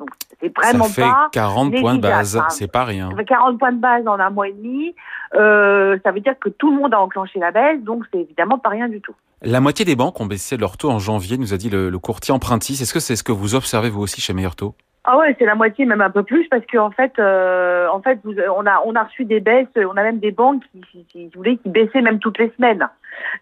Donc 0.00 0.08
c'est 0.40 0.56
vraiment 0.56 0.84
Ça 0.84 0.92
fait 0.92 1.02
pas 1.02 1.28
40 1.32 1.80
points 1.80 1.94
de 1.94 2.00
base, 2.00 2.36
hein. 2.36 2.46
c'est 2.48 2.72
pas 2.72 2.84
rien. 2.84 3.10
Ça 3.10 3.16
fait 3.16 3.24
40 3.26 3.58
points 3.58 3.72
de 3.72 3.80
base 3.80 4.06
en 4.08 4.18
un 4.18 4.30
mois 4.30 4.48
et 4.48 4.52
demi. 4.52 4.94
Euh, 5.34 5.98
ça 6.02 6.10
veut 6.10 6.20
dire 6.20 6.34
que 6.40 6.48
tout 6.48 6.70
le 6.70 6.78
monde 6.78 6.94
a 6.94 7.00
enclenché 7.00 7.38
la 7.38 7.52
baisse, 7.52 7.82
donc 7.82 8.04
c'est 8.12 8.20
évidemment 8.20 8.58
pas 8.58 8.70
rien 8.70 8.88
du 8.88 9.00
tout. 9.00 9.14
La 9.42 9.60
moitié 9.60 9.84
des 9.84 9.96
banques 9.96 10.20
ont 10.20 10.26
baissé 10.26 10.56
leur 10.56 10.76
taux 10.76 10.90
en 10.90 10.98
janvier, 10.98 11.38
nous 11.38 11.54
a 11.54 11.56
dit 11.56 11.70
le, 11.70 11.90
le 11.90 11.98
courtier 11.98 12.32
empruntis. 12.34 12.74
Est-ce 12.80 12.92
que 12.92 13.00
c'est 13.00 13.16
ce 13.16 13.22
que 13.22 13.32
vous 13.32 13.54
observez 13.54 13.90
vous 13.90 14.00
aussi 14.00 14.20
chez 14.20 14.32
Meilleur 14.32 14.56
Taux? 14.56 14.74
Ah 15.04 15.16
ouais, 15.16 15.34
c'est 15.38 15.46
la 15.46 15.54
moitié, 15.54 15.86
même 15.86 16.02
un 16.02 16.10
peu 16.10 16.22
plus, 16.22 16.46
parce 16.48 16.64
qu'en 16.66 16.90
fait, 16.90 17.18
euh, 17.18 17.88
en 17.88 18.02
fait, 18.02 18.18
on 18.24 18.66
a 18.66 18.82
on 18.84 18.94
a 18.94 19.04
reçu 19.04 19.24
des 19.24 19.40
baisses, 19.40 19.66
on 19.76 19.96
a 19.96 20.02
même 20.02 20.18
des 20.18 20.30
banques 20.30 20.62
qui, 20.72 20.82
qui, 20.92 21.04
qui, 21.06 21.30
voulez, 21.34 21.56
qui 21.56 21.70
baissaient 21.70 22.02
même 22.02 22.18
toutes 22.18 22.38
les 22.38 22.50
semaines. 22.56 22.86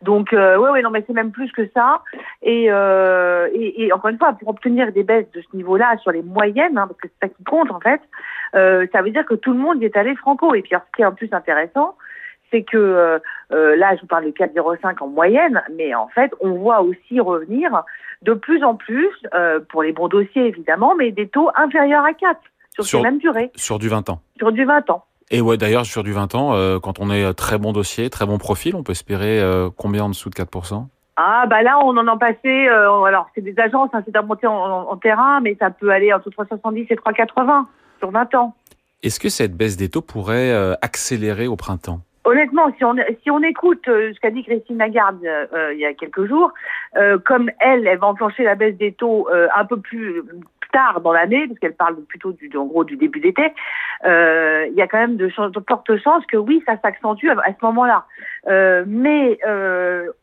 Donc 0.03 0.33
euh, 0.33 0.57
ouais, 0.57 0.71
ouais, 0.71 0.83
non, 0.83 0.91
mais 0.91 1.03
c'est 1.07 1.13
même 1.13 1.33
plus 1.33 1.51
que 1.51 1.69
ça. 1.75 2.03
Et, 2.43 2.67
euh, 2.71 3.49
et, 3.53 3.87
et 3.87 3.93
encore 3.93 4.11
une 4.11 4.19
fois, 4.19 4.35
pour 4.35 4.49
obtenir 4.49 4.93
des 4.93 5.03
baisses 5.03 5.31
de 5.33 5.41
ce 5.41 5.57
niveau-là 5.57 5.97
sur 5.99 6.13
les 6.13 6.23
moyennes, 6.23 6.79
hein, 6.79 6.87
parce 6.87 7.01
que 7.01 7.09
c'est 7.09 7.27
ça 7.27 7.29
qui 7.29 7.43
compte 7.43 7.73
en 7.73 7.81
fait, 7.81 8.01
euh, 8.55 8.87
ça 8.93 9.03
veut 9.03 9.11
dire 9.11 9.27
que 9.27 9.35
tout 9.35 9.53
le 9.53 9.59
monde 9.59 9.83
y 9.83 9.85
est 9.85 9.97
allé 9.97 10.15
franco. 10.15 10.55
Et 10.55 10.63
puis 10.63 10.73
ce 10.75 10.97
qui 10.97 11.03
est 11.03 11.07
en 11.07 11.13
plus 11.13 11.33
intéressant, 11.33 11.97
c'est 12.51 12.63
que 12.63 12.77
euh, 12.77 13.19
euh, 13.53 13.77
là, 13.77 13.95
je 13.97 14.01
vous 14.03 14.07
parle 14.07 14.25
de 14.25 14.31
4,05 14.31 14.97
en 15.03 15.09
moyenne, 15.09 15.63
mais 15.77 15.95
en 15.95 16.09
fait, 16.09 16.33
on 16.41 16.53
voit 16.53 16.81
aussi 16.83 17.21
revenir 17.21 17.83
de 18.23 18.33
plus 18.35 18.65
en 18.65 18.75
plus, 18.75 19.09
euh, 19.35 19.61
pour 19.71 19.83
les 19.83 19.93
bons 19.93 20.09
dossiers 20.09 20.47
évidemment, 20.47 20.95
mais 20.97 21.11
des 21.13 21.29
taux 21.29 21.51
inférieurs 21.57 22.05
à 22.05 22.13
4 22.15 22.41
sur, 22.75 22.85
Sur- 22.85 22.99
ces 22.99 23.03
mêmes 23.05 23.19
durées, 23.19 23.51
sur 23.57 23.79
du 23.79 23.89
20 23.89 24.09
ans 24.11 24.21
sur 24.39 24.53
du 24.53 24.65
20 24.65 24.89
ans. 24.91 25.05
Et 25.31 25.41
ouais, 25.41 25.57
d'ailleurs, 25.59 25.85
sur 25.85 26.03
du 26.03 26.13
20 26.13 26.35
ans, 26.35 26.55
euh, 26.55 26.79
quand 26.79 27.01
on 27.01 27.11
est 27.11 27.35
très 27.35 27.59
bon 27.59 27.73
dossier, 27.73 28.09
très 28.09 28.25
bon 28.25 28.39
profil, 28.39 28.75
on 28.75 28.83
peut 28.83 28.93
espérer 28.93 29.41
combien 29.77 30.05
en 30.05 30.09
dessous 30.09 30.31
de 30.31 30.35
4% 30.35 30.87
Ah 31.17 31.45
bah 31.49 31.63
là, 31.63 31.79
on 31.85 31.97
en 31.97 32.07
a 32.07 32.17
passé, 32.17 32.67
alors 32.69 33.29
c'est 33.35 33.41
des 33.43 33.55
agences, 33.59 33.91
hein, 33.93 34.03
c'est 34.07 34.17
à 34.17 34.23
monter 34.23 34.47
en, 34.47 34.55
en- 34.55 34.91
en 34.91 34.97
terrain, 34.97 35.41
mais 35.41 35.55
ça 35.61 35.71
peut 35.71 35.91
aller 35.91 36.13
entre 36.13 36.31
3,70 36.31 36.87
et 36.91 36.97
3,80 36.97 37.67
sur 37.99 38.11
20 38.11 38.35
ans. 38.37 38.55
Est-ce 39.03 39.21
que 39.21 39.29
cette 39.29 39.57
baisse 39.57 39.77
des 39.77 39.91
taux 39.91 40.01
pourrait 40.03 40.53
accélérer 40.83 41.47
au 41.47 41.57
printemps? 41.57 42.01
Honnêtement, 42.29 42.71
si 42.77 42.85
on, 43.31 43.43
écoute 43.43 43.89
euh, 43.89 44.13
ce 44.13 44.21
qu'a 44.21 44.31
dit 44.31 44.45
Christine 44.45 44.77
Lagarde 44.77 45.25
euh, 45.25 45.47
euh, 45.55 45.73
il 45.73 45.81
y 45.81 45.87
a 45.87 45.95
quelques 45.95 46.27
jours, 46.27 46.53
comme 47.25 47.51
elle, 47.59 47.87
elle 47.87 47.97
va 47.97 48.09
enclencher 48.09 48.45
la 48.45 48.55
baisse 48.55 48.77
des 48.77 48.93
taux 48.93 49.29
un 49.33 49.65
peu 49.65 49.81
plus 49.81 50.23
tard 50.71 51.01
dans 51.01 51.13
l'année, 51.13 51.47
parce 51.47 51.59
qu'elle 51.59 51.75
parle 51.75 51.97
plutôt 52.05 52.33
du, 52.33 52.51
début 52.97 53.21
d'été, 53.21 53.53
il 54.05 54.75
y 54.75 54.83
a 54.83 54.87
quand 54.87 54.99
même 54.99 55.17
de, 55.17 55.31
fortes 55.31 55.97
chances 56.03 56.27
que 56.27 56.37
oui, 56.37 56.63
ça 56.67 56.77
s'accentue 56.83 57.29
à, 57.29 57.47
ce 57.47 57.65
moment-là. 57.65 58.05
Mais 58.87 59.39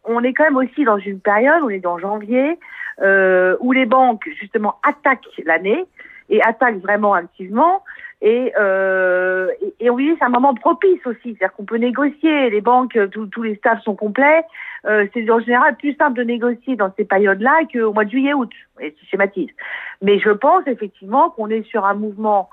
on 0.03 0.23
est 0.23 0.33
quand 0.33 0.43
même 0.43 0.57
aussi 0.57 0.83
dans 0.83 0.97
une 0.97 1.19
période, 1.19 1.63
on 1.63 1.69
est 1.69 1.79
dans 1.79 1.97
janvier, 1.97 2.59
où 3.01 3.71
les 3.71 3.85
banques 3.85 4.27
justement 4.39 4.75
attaquent 4.83 5.41
l'année 5.45 5.85
et 6.29 6.41
attaquent 6.43 6.81
vraiment 6.81 7.13
activement. 7.13 7.83
Et, 8.25 8.51
euh, 8.59 9.49
et, 9.61 9.85
et 9.85 9.89
oui, 9.91 10.15
c'est 10.17 10.25
un 10.25 10.29
moment 10.29 10.55
propice 10.55 10.99
aussi, 11.05 11.19
c'est-à-dire 11.23 11.53
qu'on 11.53 11.65
peut 11.65 11.77
négocier. 11.77 12.49
Les 12.49 12.59
banques, 12.59 12.95
euh, 12.95 13.07
tous 13.07 13.43
les 13.43 13.55
staffs 13.57 13.83
sont 13.83 13.95
complets. 13.95 14.43
Euh, 14.87 15.05
c'est 15.13 15.29
en 15.29 15.39
général 15.39 15.75
plus 15.75 15.95
simple 15.95 16.17
de 16.17 16.23
négocier 16.23 16.75
dans 16.75 16.91
ces 16.97 17.05
périodes-là 17.05 17.59
qu'au 17.71 17.93
mois 17.93 18.03
de 18.03 18.09
juillet-août. 18.09 18.49
Et 18.81 18.95
je 18.99 19.09
schématise. 19.09 19.49
Mais 20.01 20.17
je 20.17 20.31
pense 20.31 20.63
effectivement 20.65 21.29
qu'on 21.29 21.49
est 21.49 21.61
sur 21.67 21.85
un 21.85 21.93
mouvement 21.93 22.49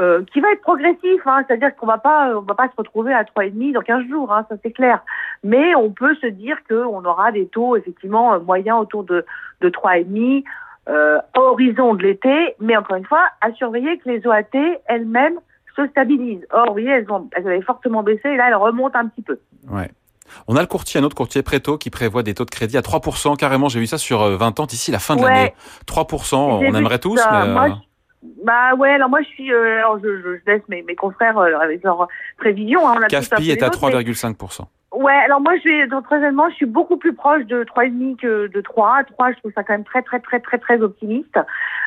euh, 0.00 0.24
qui 0.32 0.40
va 0.40 0.50
être 0.50 0.62
progressif, 0.62 1.20
hein, 1.24 1.44
c'est-à-dire 1.46 1.76
qu'on 1.76 1.86
on 1.86 1.90
va 1.90 1.98
pas 1.98 2.68
se 2.68 2.76
retrouver 2.76 3.14
à 3.14 3.22
trois 3.22 3.46
et 3.46 3.50
demi 3.50 3.70
dans 3.70 3.80
15 3.80 4.08
jours, 4.08 4.32
hein, 4.32 4.44
ça 4.48 4.56
c'est 4.60 4.72
clair. 4.72 5.04
Mais 5.44 5.76
on 5.76 5.90
peut 5.90 6.16
se 6.16 6.26
dire 6.26 6.56
qu'on 6.68 7.04
aura 7.04 7.30
des 7.30 7.46
taux 7.46 7.76
effectivement 7.76 8.40
moyens 8.40 8.80
autour 8.80 9.04
de 9.04 9.24
de 9.60 9.68
trois 9.68 9.98
et 9.98 10.04
demi 10.04 10.44
euh, 10.88 11.18
à 11.34 11.40
horizon 11.40 11.94
de 11.94 12.02
l'été, 12.02 12.54
mais 12.60 12.76
encore 12.76 12.96
une 12.96 13.04
fois, 13.06 13.24
à 13.40 13.52
surveiller 13.52 13.98
que 13.98 14.08
les 14.08 14.26
OAT 14.26 14.80
elles-mêmes 14.86 15.38
se 15.76 15.86
stabilisent. 15.88 16.46
Or, 16.52 16.66
vous 16.66 16.72
voyez, 16.72 16.88
elles, 16.90 17.10
ont, 17.10 17.28
elles 17.36 17.46
avaient 17.46 17.62
fortement 17.62 18.02
baissé 18.02 18.28
et 18.28 18.36
là, 18.36 18.48
elles 18.48 18.54
remontent 18.56 18.98
un 18.98 19.06
petit 19.08 19.22
peu. 19.22 19.38
Ouais. 19.70 19.90
On 20.48 20.56
a 20.56 20.60
le 20.60 20.66
courtier, 20.66 21.00
un 21.00 21.04
autre 21.04 21.14
courtier 21.16 21.42
Préto 21.42 21.78
qui 21.78 21.90
prévoit 21.90 22.22
des 22.22 22.34
taux 22.34 22.44
de 22.44 22.50
crédit 22.50 22.76
à 22.76 22.80
3%. 22.80 23.36
Carrément, 23.36 23.68
j'ai 23.68 23.80
vu 23.80 23.86
ça 23.86 23.98
sur 23.98 24.22
euh, 24.22 24.36
20 24.36 24.60
ans 24.60 24.66
d'ici 24.66 24.90
la 24.90 24.98
fin 24.98 25.14
de 25.16 25.22
Ouais. 25.22 25.30
l'année. 25.30 25.54
3%, 25.86 26.60
J'ai 26.60 26.68
on 26.68 26.74
aimerait 26.74 26.98
tous, 26.98 27.16
ça. 27.18 27.30
mais... 27.44 27.48
euh, 27.48 27.52
Moi, 27.52 27.78
bah 28.44 28.74
ouais, 28.76 28.90
alors 28.90 29.08
moi 29.08 29.20
je 29.22 29.26
suis, 29.28 29.52
euh, 29.52 29.78
alors 29.78 29.98
je, 30.00 30.38
laisse 30.46 30.62
mes, 30.68 30.82
mes 30.82 30.94
confrères 30.94 31.36
euh, 31.38 31.58
avec 31.58 31.82
leurs 31.82 32.06
prévisions. 32.38 32.88
Hein, 32.88 32.94
on 32.98 33.02
a 33.02 33.06
CAFPI 33.08 33.50
est 33.50 33.62
à 33.62 33.66
nôtres, 33.66 33.84
mais- 33.86 33.92
3,5%. 34.02 34.60
Ouais, 34.92 35.12
alors 35.24 35.40
moi, 35.40 35.54
je 35.56 35.64
vais, 35.64 35.86
donc, 35.86 36.04
très 36.04 36.16
honnêtement, 36.16 36.50
je 36.50 36.56
suis 36.56 36.66
beaucoup 36.66 36.98
plus 36.98 37.14
proche 37.14 37.46
de 37.46 37.64
3,5 37.64 38.16
que 38.16 38.46
de 38.48 38.60
3. 38.60 39.04
3, 39.04 39.32
je 39.32 39.38
trouve 39.38 39.52
ça 39.54 39.64
quand 39.64 39.72
même 39.72 39.84
très, 39.84 40.02
très, 40.02 40.20
très, 40.20 40.38
très, 40.38 40.58
très 40.58 40.82
optimiste. 40.82 41.38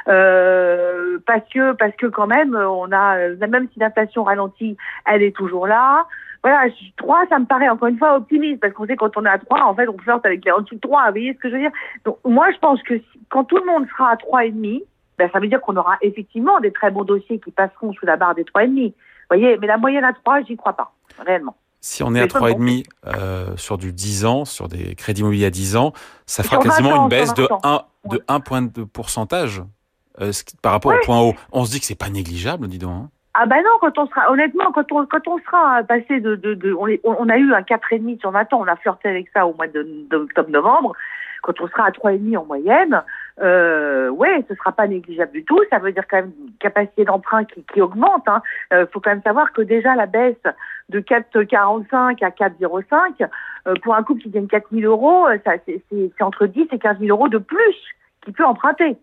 Euh, 0.07 1.19
parce 1.27 1.47
que, 1.53 1.73
parce 1.73 1.95
que 1.97 2.07
quand 2.07 2.25
même, 2.25 2.55
on 2.55 2.91
a, 2.91 3.29
même 3.47 3.67
si 3.71 3.79
l'inflation 3.79 4.23
ralentit, 4.23 4.75
elle 5.05 5.21
est 5.21 5.35
toujours 5.35 5.67
là. 5.67 6.07
Voilà, 6.41 6.71
3, 6.97 7.25
ça 7.29 7.37
me 7.37 7.45
paraît 7.45 7.69
encore 7.69 7.89
une 7.89 7.97
fois 7.97 8.15
optimiste, 8.15 8.59
parce 8.59 8.73
qu'on 8.73 8.87
sait 8.87 8.95
quand 8.95 9.15
on 9.17 9.25
est 9.25 9.29
à 9.29 9.37
3, 9.37 9.61
en 9.61 9.75
fait, 9.75 9.87
on 9.87 9.97
flirte 9.99 10.25
avec 10.25 10.43
les 10.43 10.51
en 10.51 10.61
dessous 10.61 10.75
de 10.75 10.79
3. 10.79 11.05
Vous 11.05 11.11
voyez 11.11 11.33
ce 11.33 11.39
que 11.39 11.49
je 11.49 11.53
veux 11.53 11.61
dire? 11.61 11.71
Donc, 12.05 12.17
moi, 12.25 12.51
je 12.51 12.57
pense 12.57 12.81
que 12.81 12.95
quand 13.29 13.43
tout 13.43 13.57
le 13.57 13.65
monde 13.65 13.87
sera 13.89 14.11
à 14.11 14.15
3,5, 14.15 14.81
ben, 15.19 15.29
ça 15.31 15.39
veut 15.39 15.47
dire 15.47 15.61
qu'on 15.61 15.77
aura 15.77 15.97
effectivement 16.01 16.59
des 16.59 16.71
très 16.71 16.89
bons 16.89 17.03
dossiers 17.03 17.39
qui 17.39 17.51
passeront 17.51 17.93
sous 17.93 18.05
la 18.07 18.17
barre 18.17 18.33
des 18.33 18.43
3,5. 18.43 18.87
Vous 18.87 18.93
voyez, 19.29 19.57
mais 19.59 19.67
la 19.67 19.77
moyenne 19.77 20.03
à 20.03 20.13
3, 20.13 20.41
j'y 20.41 20.57
crois 20.57 20.73
pas, 20.73 20.91
réellement. 21.19 21.55
Si 21.85 22.01
on 22.01 22.15
est 22.15 22.19
à 22.19 22.25
3,5 22.25 22.83
euh, 23.05 23.55
sur 23.57 23.77
du 23.77 23.93
10 23.93 24.25
ans, 24.25 24.43
sur 24.43 24.67
des 24.67 24.95
crédits 24.95 25.21
immobiliers 25.21 25.45
à 25.45 25.49
10 25.51 25.75
ans, 25.75 25.93
ça 26.25 26.41
fera 26.41 26.57
quasiment 26.57 27.03
une 27.03 27.09
baisse 27.09 27.35
de 27.35 27.47
1, 27.61 27.81
de 28.09 28.23
1 28.27 28.39
point 28.39 28.63
de 28.63 28.83
pourcentage 28.83 29.61
euh, 30.19 30.31
par 30.63 30.71
rapport 30.71 30.95
au 30.95 31.05
point 31.05 31.21
haut. 31.21 31.35
On 31.51 31.63
se 31.63 31.69
dit 31.69 31.79
que 31.79 31.85
c'est 31.85 31.93
pas 31.93 32.09
négligeable, 32.09 32.67
dis 32.67 32.79
donc. 32.79 32.89
Hein. 32.89 33.09
Ah 33.35 33.45
ben 33.45 33.57
non, 33.57 33.69
quand 33.81 33.99
on 33.99 34.07
sera 34.07 34.31
honnêtement, 34.31 34.71
quand 34.71 34.91
on 34.93 35.05
quand 35.05 35.27
on 35.27 35.37
sera 35.37 35.83
passé 35.83 36.21
de 36.21 36.35
de, 36.35 36.55
de 36.55 36.73
on, 36.73 36.87
on, 37.03 37.29
a 37.29 37.37
eu 37.37 37.53
un 37.53 37.61
4,5 37.61 38.19
sur 38.19 38.31
20 38.31 38.53
ans, 38.53 38.61
on 38.61 38.67
a 38.67 38.77
flirté 38.77 39.09
avec 39.09 39.27
ça 39.31 39.45
au 39.45 39.53
mois 39.53 39.67
d'octobre 39.67 40.49
novembre. 40.49 40.93
Quand 41.43 41.61
on 41.61 41.67
sera 41.67 41.83
à 41.85 41.91
3,5 41.91 42.35
en 42.35 42.45
moyenne, 42.45 43.03
euh, 43.41 44.09
ouais, 44.09 44.45
ce 44.47 44.55
sera 44.55 44.71
pas 44.71 44.87
négligeable 44.87 45.31
du 45.31 45.43
tout. 45.43 45.59
Ça 45.69 45.79
veut 45.79 45.91
dire 45.91 46.03
quand 46.09 46.17
même 46.17 46.31
une 46.39 46.53
capacité 46.59 47.05
d'emprunt 47.05 47.43
qui, 47.45 47.63
qui 47.73 47.81
augmente. 47.81 48.23
Il 48.27 48.31
hein. 48.31 48.41
euh, 48.73 48.85
faut 48.91 48.99
quand 48.99 49.11
même 49.11 49.21
savoir 49.23 49.51
que 49.53 49.61
déjà 49.61 49.95
la 49.95 50.05
baisse 50.05 50.35
de 50.89 50.99
4,45 50.99 52.23
à 52.23 52.29
4,05 52.29 53.27
euh, 53.67 53.73
pour 53.83 53.95
un 53.95 54.03
couple 54.03 54.21
qui 54.21 54.29
gagne 54.29 54.47
4 54.47 54.67
000 54.71 54.89
euros, 54.91 55.27
ça 55.43 55.53
c'est 55.65 56.21
entre 56.21 56.45
10 56.45 56.67
et 56.71 56.79
15 56.79 56.99
000 56.99 57.09
euros 57.09 57.27
de 57.27 57.39
plus 57.39 57.75
qui 58.23 58.31
peut 58.31 58.45
emprunter. 58.45 58.97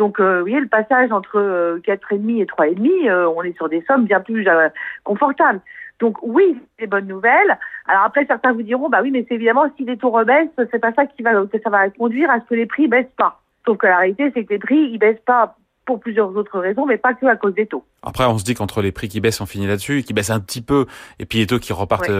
Donc, 0.00 0.18
euh, 0.18 0.38
vous 0.38 0.46
voyez, 0.46 0.60
le 0.60 0.68
passage 0.68 1.12
entre 1.12 1.78
4,5 1.84 2.40
et 2.40 2.46
3,5, 2.46 3.10
euh, 3.10 3.28
on 3.36 3.42
est 3.42 3.54
sur 3.56 3.68
des 3.68 3.82
sommes 3.82 4.04
bien 4.04 4.20
plus 4.20 4.48
euh, 4.48 4.70
confortables. 5.04 5.60
Donc, 5.98 6.16
oui, 6.22 6.56
c'est 6.78 6.86
bonnes 6.86 7.06
nouvelles. 7.06 7.58
Alors 7.86 8.04
après, 8.04 8.24
certains 8.24 8.52
vous 8.52 8.62
diront, 8.62 8.88
bah 8.88 9.00
oui, 9.02 9.10
mais 9.10 9.26
c'est 9.28 9.34
évidemment, 9.34 9.66
si 9.76 9.84
les 9.84 9.98
taux 9.98 10.08
rebaissent, 10.08 10.48
c'est 10.56 10.78
pas 10.78 10.94
ça 10.94 11.04
qui 11.04 11.22
va, 11.22 11.32
ça 11.62 11.68
va 11.70 11.90
conduire 11.90 12.30
à 12.30 12.40
ce 12.40 12.46
que 12.46 12.54
les 12.54 12.64
prix 12.64 12.88
baissent 12.88 13.12
pas. 13.18 13.42
Sauf 13.66 13.78
que 13.78 13.86
la 13.86 13.98
réalité, 13.98 14.30
c'est 14.34 14.44
que 14.44 14.52
les 14.54 14.58
prix, 14.58 14.76
ils 14.76 14.98
baissent 14.98 15.22
pas 15.26 15.56
pour 15.86 15.98
plusieurs 16.00 16.34
autres 16.36 16.58
raisons, 16.58 16.86
mais 16.86 16.98
pas 16.98 17.14
que 17.14 17.26
à 17.26 17.36
cause 17.36 17.54
des 17.54 17.66
taux. 17.66 17.84
Après, 18.02 18.24
on 18.24 18.38
se 18.38 18.44
dit 18.44 18.54
qu'entre 18.54 18.80
les 18.80 18.92
prix 18.92 19.08
qui 19.08 19.20
baissent, 19.20 19.40
on 19.40 19.46
finit 19.46 19.66
là-dessus, 19.66 20.02
qui 20.02 20.12
baissent 20.12 20.30
un 20.30 20.40
petit 20.40 20.62
peu, 20.62 20.86
et 21.18 21.26
puis 21.26 21.38
les 21.38 21.46
taux 21.46 21.58
qui 21.58 21.72
repartent 21.72 22.10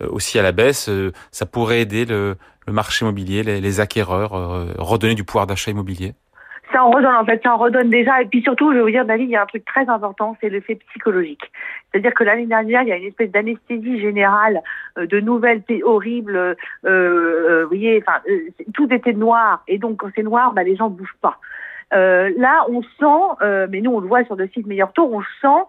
aussi 0.00 0.38
à 0.38 0.42
la 0.42 0.52
baisse, 0.52 0.88
ça 1.32 1.46
pourrait 1.46 1.80
aider 1.80 2.04
le, 2.04 2.36
marché 2.68 3.04
immobilier, 3.04 3.42
les, 3.42 3.60
les 3.60 3.80
acquéreurs, 3.80 4.30
redonner 4.78 5.14
du 5.14 5.24
pouvoir 5.24 5.46
d'achat 5.46 5.70
immobilier 5.72 6.14
ça 6.76 7.54
en 7.54 7.56
redonne 7.56 7.90
déjà. 7.90 8.22
Et 8.22 8.26
puis 8.26 8.42
surtout, 8.42 8.72
je 8.72 8.78
veux 8.78 8.82
vous 8.82 8.90
dire, 8.90 9.04
David, 9.04 9.28
il 9.28 9.32
y 9.32 9.36
a 9.36 9.42
un 9.42 9.46
truc 9.46 9.64
très 9.64 9.88
important, 9.88 10.36
c'est 10.40 10.48
l'effet 10.48 10.76
psychologique. 10.90 11.50
C'est-à-dire 11.90 12.14
que 12.14 12.24
l'année 12.24 12.46
dernière, 12.46 12.82
il 12.82 12.88
y 12.88 12.92
a 12.92 12.96
une 12.96 13.06
espèce 13.06 13.30
d'anesthésie 13.30 14.00
générale, 14.00 14.60
euh, 14.98 15.06
de 15.06 15.20
nouvelles 15.20 15.62
horribles. 15.82 16.36
Euh, 16.36 16.54
euh, 16.84 17.62
vous 17.62 17.68
voyez, 17.68 18.02
tout 18.74 18.92
était 18.92 19.12
noir. 19.12 19.62
Et 19.68 19.78
donc, 19.78 19.98
quand 19.98 20.10
c'est 20.14 20.22
noir, 20.22 20.52
bah, 20.52 20.62
les 20.62 20.76
gens 20.76 20.90
bougent 20.90 21.16
pas. 21.20 21.38
là, 21.92 22.66
on 22.68 22.82
sent, 22.82 23.46
mais 23.70 23.80
nous, 23.80 23.92
on 23.92 24.00
le 24.00 24.08
voit 24.08 24.24
sur 24.24 24.36
le 24.36 24.48
site 24.48 24.66
Meilleur 24.66 24.92
Tour, 24.92 25.12
on 25.12 25.22
sent 25.40 25.64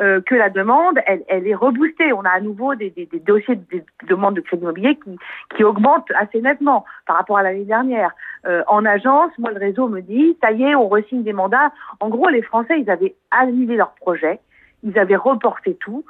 euh, 0.00 0.20
que 0.22 0.34
la 0.34 0.48
demande, 0.48 0.98
elle, 1.06 1.22
elle, 1.28 1.46
est 1.46 1.54
reboostée. 1.54 2.12
On 2.12 2.22
a 2.22 2.30
à 2.30 2.40
nouveau 2.40 2.74
des, 2.74 2.90
des, 2.90 3.06
des 3.06 3.18
dossiers 3.18 3.56
de 3.56 3.82
demande 4.08 4.36
de 4.36 4.40
crédit 4.40 4.62
immobilier 4.62 4.98
qui, 5.04 5.18
qui 5.56 5.64
augmentent 5.64 6.10
assez 6.18 6.40
nettement 6.40 6.84
par 7.06 7.16
rapport 7.16 7.38
à 7.38 7.42
l'année 7.42 7.64
dernière. 7.64 8.12
Euh, 8.46 8.62
en 8.68 8.84
agence, 8.84 9.30
moi, 9.38 9.50
le 9.50 9.58
réseau 9.58 9.88
me 9.88 10.00
dit, 10.00 10.36
ça 10.42 10.50
y 10.52 10.62
est, 10.62 10.74
on 10.74 10.88
resigne 10.88 11.22
des 11.22 11.32
mandats. 11.32 11.72
En 12.00 12.08
gros, 12.08 12.28
les 12.28 12.42
Français, 12.42 12.80
ils 12.80 12.90
avaient 12.90 13.14
annulé 13.30 13.76
leur 13.76 13.92
projet, 13.94 14.40
ils 14.82 14.98
avaient 14.98 15.16
reporté 15.16 15.76
tout. 15.80 16.04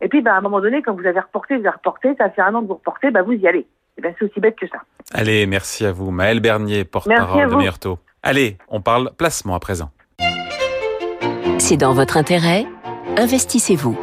Et 0.00 0.08
puis, 0.08 0.20
ben, 0.20 0.32
à 0.32 0.36
un 0.38 0.40
moment 0.40 0.60
donné, 0.60 0.82
quand 0.82 0.94
vous 0.94 1.06
avez 1.06 1.20
reporté, 1.20 1.56
vous 1.56 1.66
avez 1.66 1.76
reporté, 1.76 2.14
ça 2.16 2.30
fait 2.30 2.42
un 2.42 2.54
an 2.54 2.62
que 2.62 2.68
vous 2.68 2.74
reportez, 2.74 3.10
ben, 3.10 3.22
vous 3.22 3.32
y 3.32 3.46
allez. 3.46 3.66
Et 3.96 4.00
ben, 4.00 4.14
c'est 4.18 4.24
aussi 4.24 4.40
bête 4.40 4.56
que 4.56 4.68
ça. 4.68 4.78
Allez, 5.12 5.46
merci 5.46 5.86
à 5.86 5.92
vous. 5.92 6.10
Maëlle 6.10 6.40
Bernier, 6.40 6.84
porte-parole 6.84 7.50
de 7.50 7.54
Myrto. 7.56 7.98
Allez, 8.22 8.58
on 8.68 8.80
parle 8.80 9.10
placement 9.16 9.54
à 9.54 9.60
présent. 9.60 9.90
C'est 11.58 11.76
dans 11.76 11.92
votre 11.92 12.16
intérêt 12.16 12.66
Investissez-vous. 13.18 13.98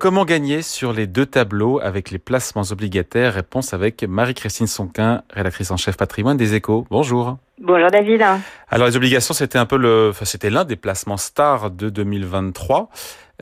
Comment 0.00 0.24
gagner 0.24 0.60
sur 0.60 0.92
les 0.92 1.06
deux 1.06 1.24
tableaux 1.24 1.78
avec 1.80 2.10
les 2.10 2.18
placements 2.18 2.64
obligataires? 2.72 3.34
Réponse 3.34 3.72
avec 3.72 4.02
Marie-Christine 4.02 4.66
Sonquin, 4.66 5.22
rédactrice 5.30 5.70
en 5.70 5.76
chef 5.76 5.96
patrimoine 5.96 6.36
des 6.36 6.54
Échos. 6.54 6.84
Bonjour. 6.90 7.38
Bonjour 7.60 7.92
David. 7.92 8.24
Alors 8.70 8.88
les 8.88 8.96
obligations, 8.96 9.34
c'était 9.34 9.58
un 9.58 9.66
peu 9.66 9.76
le, 9.76 10.08
enfin, 10.10 10.24
c'était 10.24 10.50
l'un 10.50 10.64
des 10.64 10.74
placements 10.74 11.16
stars 11.16 11.70
de 11.70 11.90
2023. 11.90 12.90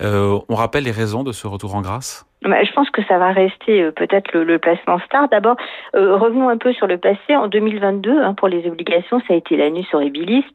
Euh, 0.02 0.38
on 0.46 0.56
rappelle 0.56 0.84
les 0.84 0.90
raisons 0.90 1.22
de 1.22 1.32
ce 1.32 1.46
retour 1.46 1.74
en 1.74 1.80
grâce? 1.80 2.26
Je 2.44 2.72
pense 2.72 2.90
que 2.90 3.02
ça 3.04 3.18
va 3.18 3.32
rester 3.32 3.82
euh, 3.82 3.90
peut-être 3.90 4.36
le, 4.36 4.58
placement 4.58 4.98
star. 5.00 5.28
D'abord, 5.28 5.56
euh, 5.94 6.16
revenons 6.16 6.48
un 6.48 6.56
peu 6.56 6.72
sur 6.72 6.86
le 6.86 6.98
passé. 6.98 7.36
En 7.36 7.48
2022, 7.48 8.22
hein, 8.22 8.34
pour 8.34 8.48
les 8.48 8.66
obligations, 8.68 9.20
ça 9.26 9.34
a 9.34 9.36
été 9.36 9.56
l'année 9.56 9.84
sur. 9.84 10.02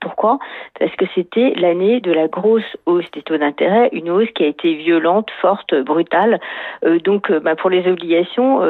Pourquoi? 0.01 0.39
Parce 0.79 0.93
que 0.95 1.05
c'était 1.15 1.53
l'année 1.55 1.99
de 1.99 2.11
la 2.11 2.27
grosse 2.27 2.77
hausse 2.85 3.09
des 3.11 3.21
taux 3.21 3.37
d'intérêt, 3.37 3.89
une 3.91 4.09
hausse 4.09 4.29
qui 4.35 4.43
a 4.43 4.47
été 4.47 4.73
violente, 4.75 5.29
forte, 5.41 5.73
brutale. 5.73 6.39
Euh, 6.85 6.99
donc, 6.99 7.31
bah, 7.31 7.55
pour 7.55 7.69
les 7.69 7.87
obligations, 7.87 8.61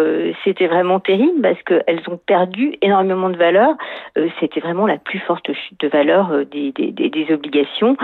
c'était 0.43 0.67
vraiment 0.67 0.99
terrible 0.99 1.41
parce 1.41 1.61
qu'elles 1.63 2.01
ont 2.07 2.19
perdu 2.25 2.75
énormément 2.81 3.29
de 3.29 3.37
valeur. 3.37 3.69
c'était 4.39 4.59
vraiment 4.59 4.85
la 4.85 4.97
plus 4.97 5.19
forte 5.19 5.51
chute 5.51 5.79
de 5.79 5.87
valeur 5.87 6.31
des, 6.51 6.71
des, 6.71 6.91
des 6.91 7.33
obligations. 7.33 7.97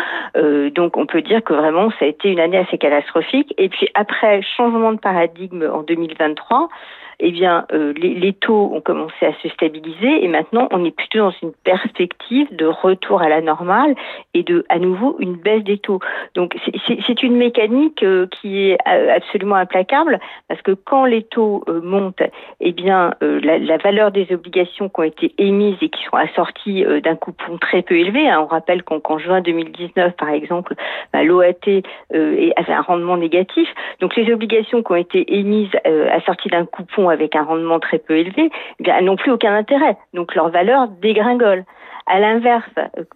donc, 0.76 0.98
on 0.98 1.06
peut 1.06 1.22
dire 1.22 1.44
que 1.44 1.54
vraiment, 1.54 1.90
ça 1.92 2.06
a 2.06 2.08
été 2.08 2.30
une 2.30 2.40
année 2.40 2.58
assez 2.58 2.78
catastrophique. 2.78 3.54
Et 3.58 3.70
puis 3.70 3.88
après, 3.94 4.42
changement 4.42 4.94
de 4.94 5.00
paradigme 5.04 5.66
en 5.66 5.84
2023 5.86 6.70
eh 7.20 7.32
bien, 7.32 7.66
euh, 7.74 7.94
les, 7.96 8.34
taux 8.34 8.72
ont 8.74 8.82
commencé 8.82 9.26
à 9.26 9.34
se 9.42 9.50
stabiliser 9.50 10.24
et 10.24 10.28
maintenant 10.28 10.68
on 10.72 10.84
est 10.84 10.96
plutôt 10.96 11.20
dans 11.20 11.34
une 11.42 11.54
perspective 11.64 12.54
de 12.56 12.66
retour 12.66 13.22
à 13.22 13.30
la 13.30 13.42
normale 13.42 13.96
et 14.34 14.44
de, 14.44 14.66
à 14.70 14.80
nouveau, 14.80 15.16
une 15.20 15.36
baisse 15.36 15.64
des 15.64 15.78
taux. 15.78 16.00
Donc, 16.36 16.56
c'est 17.08 17.24
une 17.24 17.38
mécanique 17.38 18.04
euh, 18.04 18.28
qui 18.28 18.70
est 18.70 18.78
euh, 18.88 19.16
absolument 19.16 19.56
implacable 19.56 20.20
parce 20.48 20.62
que 20.62 20.72
quand 20.72 21.06
les 21.06 21.24
taux 21.24 21.64
montent, 21.68 22.24
eh 22.60 22.72
bien, 22.72 23.12
la, 23.22 23.78
valeur 23.78 24.12
des 24.12 24.28
obligations 24.32 24.90
qui 24.90 25.00
ont 25.00 25.04
été 25.04 25.34
émises 25.38 25.78
et 25.82 25.90
qui 25.90 26.04
sont 26.04 26.18
assorties 26.18 26.86
d'un 27.04 27.16
coupon 27.16 27.58
très 27.58 27.82
peu 27.82 27.96
élevé, 27.96 28.28
hein, 28.28 28.42
on 28.42 28.46
rappelle 28.46 28.84
qu'en 28.84 29.18
juin 29.18 29.42
2019, 29.42 30.16
par 30.16 30.30
exemple, 30.30 30.76
bah, 31.12 31.24
l'OAT 31.24 31.82
avait 32.12 32.74
un 32.74 32.82
rendement 32.82 33.18
négatif. 33.18 33.68
Donc, 34.00 34.16
les 34.16 34.32
obligations 34.32 34.84
qui 34.84 34.92
ont 34.92 34.96
été 34.96 35.38
émises 35.38 35.72
assorties 36.12 36.50
d'un 36.50 36.66
coupon 36.66 37.03
avec 37.10 37.36
un 37.36 37.44
rendement 37.44 37.80
très 37.80 38.00
peu 38.00 38.18
élevé, 38.18 38.50
eh 38.80 38.84
bien, 38.84 38.98
elles 38.98 39.06
n'ont 39.06 39.16
plus 39.16 39.32
aucun 39.32 39.54
intérêt. 39.54 39.98
Donc 40.14 40.36
leur 40.36 40.50
valeur 40.50 40.88
dégringole. 40.88 41.66
À 42.06 42.20
l'inverse, 42.20 42.70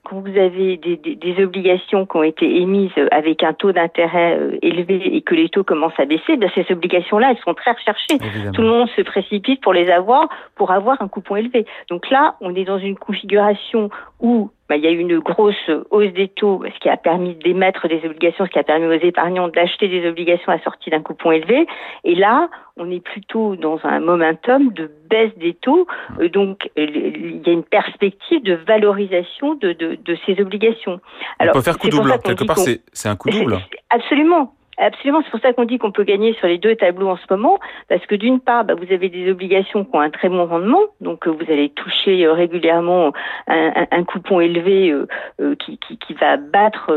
quand 0.04 0.21
vous 0.21 0.38
avez 0.38 0.78
des, 0.78 0.95
des, 0.95 1.15
des, 1.15 1.43
obligations 1.43 2.06
qui 2.06 2.15
ont 2.15 2.23
été 2.23 2.62
émises 2.62 2.91
avec 3.12 3.43
un 3.43 3.52
taux 3.52 3.73
d'intérêt 3.73 4.38
euh, 4.39 4.58
élevé 4.62 5.13
et 5.13 5.21
que 5.21 5.36
les 5.36 5.50
taux 5.50 5.65
commencent 5.65 6.00
à 6.00 6.06
baisser, 6.06 6.38
bien 6.38 6.50
ces 6.56 6.65
obligations-là, 6.71 7.32
elles 7.32 7.43
sont 7.43 7.54
très 7.54 7.71
recherchées. 7.71 8.17
Tout 8.54 8.62
le 8.62 8.69
monde 8.69 8.88
se 8.95 9.02
précipite 9.02 9.62
pour 9.62 9.73
les 9.73 9.89
avoir, 9.89 10.30
pour 10.56 10.71
avoir 10.71 11.02
un 11.02 11.10
coupon 11.10 11.36
élevé. 11.36 11.65
Donc 11.89 12.10
là, 12.10 12.36
on 12.39 12.56
est 12.56 12.63
dans 12.63 12.78
une 12.78 12.97
configuration 12.97 13.89
où 14.21 14.52
bah, 14.69 14.75
il 14.75 14.84
y 14.84 14.88
a 14.88 14.91
eu 14.91 14.99
une 14.99 15.19
grosse 15.19 15.69
hausse 15.91 16.12
des 16.13 16.27
taux, 16.27 16.63
ce 16.63 16.80
qui 16.80 16.89
a 16.89 16.97
permis 16.97 17.36
d'émettre 17.36 17.88
des 17.88 18.01
obligations, 18.06 18.45
ce 18.45 18.51
qui 18.51 18.60
a 18.60 18.63
permis 18.63 18.86
aux 18.88 19.06
épargnants 19.06 19.47
d'acheter 19.47 19.88
des 19.88 20.08
obligations 20.08 20.51
assorties 20.51 20.89
d'un 20.89 21.01
coupon 21.01 21.32
élevé. 21.32 21.67
Et 22.03 22.15
là, 22.15 22.49
on 22.75 22.91
est 22.91 22.99
plutôt 22.99 23.56
dans 23.56 23.80
un 23.84 23.99
momentum 23.99 24.73
de 24.73 24.91
baisse 25.10 25.36
des 25.38 25.53
taux. 25.53 25.88
Mmh. 26.10 26.21
Euh, 26.21 26.30
donc, 26.30 26.69
il 26.75 27.41
y 27.45 27.49
a 27.49 27.53
une 27.53 27.63
perspective 27.63 28.43
de 28.43 28.53
valorisation 28.53 29.56
de, 29.56 29.73
de, 29.73 29.97
de 30.03 30.17
ces 30.25 30.41
obligations. 30.41 30.99
Alors, 31.39 31.56
on 31.56 31.60
peut 31.60 31.63
faire 31.63 31.77
coup 31.77 31.89
double. 31.89 32.13
Quelque 32.23 32.43
part, 32.43 32.58
c'est 32.58 33.10
un 33.10 33.15
coup 33.15 33.30
double. 33.30 33.60
Absolument. 33.89 34.53
Absolument, 34.77 35.21
c'est 35.23 35.31
pour 35.31 35.39
ça 35.39 35.53
qu'on 35.53 35.65
dit 35.65 35.79
qu'on 35.79 35.91
peut 35.91 36.03
gagner 36.03 36.35
sur 36.35 36.47
les 36.47 36.59
deux 36.59 36.75
tableaux 36.75 37.09
en 37.09 37.17
ce 37.17 37.23
moment, 37.31 37.59
parce 37.89 38.05
que 38.05 38.13
d'une 38.13 38.39
part, 38.39 38.63
bah, 38.63 38.75
vous 38.75 38.93
avez 38.93 39.09
des 39.09 39.29
obligations 39.31 39.83
qui 39.83 39.95
ont 39.95 39.99
un 39.99 40.11
très 40.11 40.29
bon 40.29 40.45
rendement, 40.45 40.81
donc 41.01 41.27
euh, 41.27 41.31
vous 41.31 41.51
allez 41.51 41.69
toucher 41.69 42.25
euh, 42.25 42.33
régulièrement 42.33 43.11
un, 43.47 43.87
un, 43.89 44.03
coupon 44.03 44.39
élevé 44.39 44.91
euh, 44.91 45.55
qui, 45.55 45.79
qui, 45.79 45.97
qui, 45.97 46.13
va 46.13 46.37
battre 46.37 46.91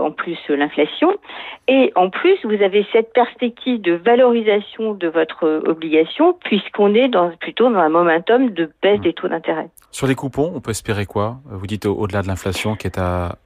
en 0.00 0.10
plus 0.10 0.38
l'inflation, 0.48 1.14
et 1.66 1.92
en 1.96 2.08
plus 2.08 2.38
vous 2.44 2.62
avez 2.62 2.86
cette 2.92 3.12
perspective 3.12 3.80
de 3.82 3.92
valorisation 3.92 4.94
de 4.94 5.08
votre 5.08 5.62
obligation, 5.66 6.32
puisqu'on 6.44 6.94
est 6.94 7.08
dans, 7.08 7.30
plutôt 7.32 7.68
dans 7.68 7.78
un 7.78 7.90
momentum 7.90 8.50
de 8.50 8.70
baisse 8.82 9.00
mmh. 9.00 9.02
des 9.02 9.12
taux 9.12 9.28
d'intérêt. 9.28 9.68
Sur 9.90 10.06
les 10.06 10.14
coupons, 10.14 10.50
on 10.54 10.60
peut 10.60 10.70
espérer 10.70 11.04
quoi? 11.04 11.36
Vous 11.44 11.66
dites 11.66 11.84
au-delà 11.84 12.22
de 12.22 12.26
l'inflation 12.26 12.74
qui 12.74 12.86
est 12.86 12.98
à, 12.98 13.36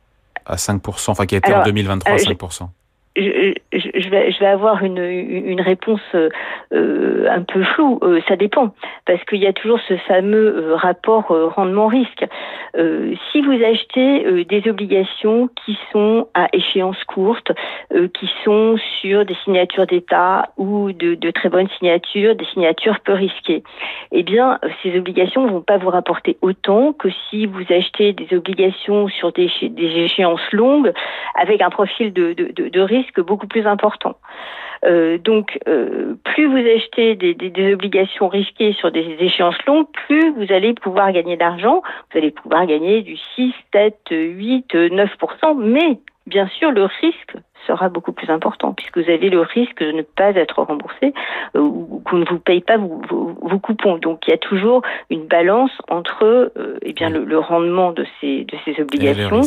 à 0.46 0.54
5%, 0.54 1.10
enfin 1.10 1.26
qui 1.26 1.34
a 1.34 1.38
été 1.38 1.52
en 1.52 1.64
2023 1.64 2.12
à 2.12 2.16
5%. 2.16 2.68
Je, 3.16 4.08
vais, 4.08 4.46
avoir 4.46 4.82
une, 4.82 5.60
réponse 5.60 6.00
euh, 6.14 7.28
un 7.28 7.42
peu 7.42 7.62
floue. 7.62 7.98
Euh, 8.02 8.20
ça 8.26 8.36
dépend, 8.36 8.74
parce 9.06 9.22
qu'il 9.24 9.40
y 9.40 9.46
a 9.46 9.52
toujours 9.52 9.80
ce 9.86 9.96
fameux 9.98 10.56
euh, 10.56 10.74
rapport 10.74 11.26
rendement-risque. 11.26 12.24
si 12.74 13.40
vous 13.42 13.52
achetez 13.52 14.44
des 14.44 14.68
obligations 14.68 15.48
qui 15.64 15.78
sont 15.92 16.26
à 16.34 16.48
échéance 16.52 17.02
courte, 17.04 17.52
qui 18.14 18.30
sont 18.44 18.76
sur 19.00 19.24
des 19.26 19.36
signatures 19.44 19.86
d'État 19.86 20.48
ou 20.56 20.92
de, 20.92 21.30
très 21.30 21.48
bonnes 21.48 21.68
signatures, 21.78 22.34
des 22.34 22.46
signatures 22.46 23.00
peu 23.00 23.12
risquées, 23.12 23.62
eh 24.10 24.22
bien, 24.22 24.58
ces 24.82 24.98
obligations 24.98 25.44
ne 25.46 25.50
vont 25.50 25.60
pas 25.60 25.76
vous 25.76 25.90
rapporter 25.90 26.38
autant 26.40 26.92
que 26.92 27.08
si 27.28 27.46
vous 27.46 27.64
achetez 27.68 28.12
des 28.12 28.34
obligations 28.34 29.08
sur 29.08 29.32
des, 29.32 29.50
des 29.60 30.04
échéances 30.04 30.52
longues 30.52 30.92
avec 31.34 31.60
un 31.60 31.70
profil 31.70 32.12
de 32.12 32.80
risque 32.80 33.01
beaucoup 33.20 33.46
plus 33.46 33.66
important. 33.66 34.16
Euh, 34.84 35.18
donc, 35.18 35.58
euh, 35.68 36.14
plus 36.24 36.46
vous 36.46 36.56
achetez 36.56 37.14
des, 37.14 37.72
obligations 37.72 38.28
risquées 38.28 38.72
sur 38.72 38.90
des 38.90 39.16
échéances 39.20 39.62
longues, 39.66 39.86
plus 40.06 40.32
vous 40.32 40.52
allez 40.52 40.74
pouvoir 40.74 41.12
gagner 41.12 41.36
d'argent. 41.36 41.82
Vous 42.10 42.18
allez 42.18 42.30
pouvoir 42.30 42.66
gagner 42.66 43.02
du 43.02 43.16
6, 43.36 43.54
7, 43.72 43.96
8, 44.10 44.74
9%, 44.74 45.56
mais 45.58 45.98
bien 46.26 46.48
sûr, 46.48 46.72
le 46.72 46.84
risque 46.84 47.36
sera 47.66 47.88
beaucoup 47.88 48.12
plus 48.12 48.30
important 48.30 48.72
puisque 48.72 48.98
vous 48.98 49.10
avez 49.10 49.30
le 49.30 49.40
risque 49.40 49.80
de 49.80 49.92
ne 49.92 50.02
pas 50.02 50.30
être 50.30 50.62
remboursé 50.62 51.14
euh, 51.54 51.60
ou 51.60 52.02
qu'on 52.04 52.16
ne 52.16 52.24
vous 52.24 52.38
paye 52.38 52.60
pas 52.60 52.76
vos, 52.76 53.00
vos, 53.10 53.58
coupons. 53.58 53.98
Donc 53.98 54.20
il 54.26 54.30
y 54.30 54.34
a 54.34 54.38
toujours 54.38 54.82
une 55.10 55.26
balance 55.26 55.70
entre 55.88 56.52
euh, 56.56 56.78
eh 56.82 56.92
bien 56.92 57.08
le, 57.10 57.38
rendement 57.38 57.92
de 57.92 58.06
ces 58.20 58.44
de 58.44 58.56
ces 58.64 58.80
obligations 58.80 59.42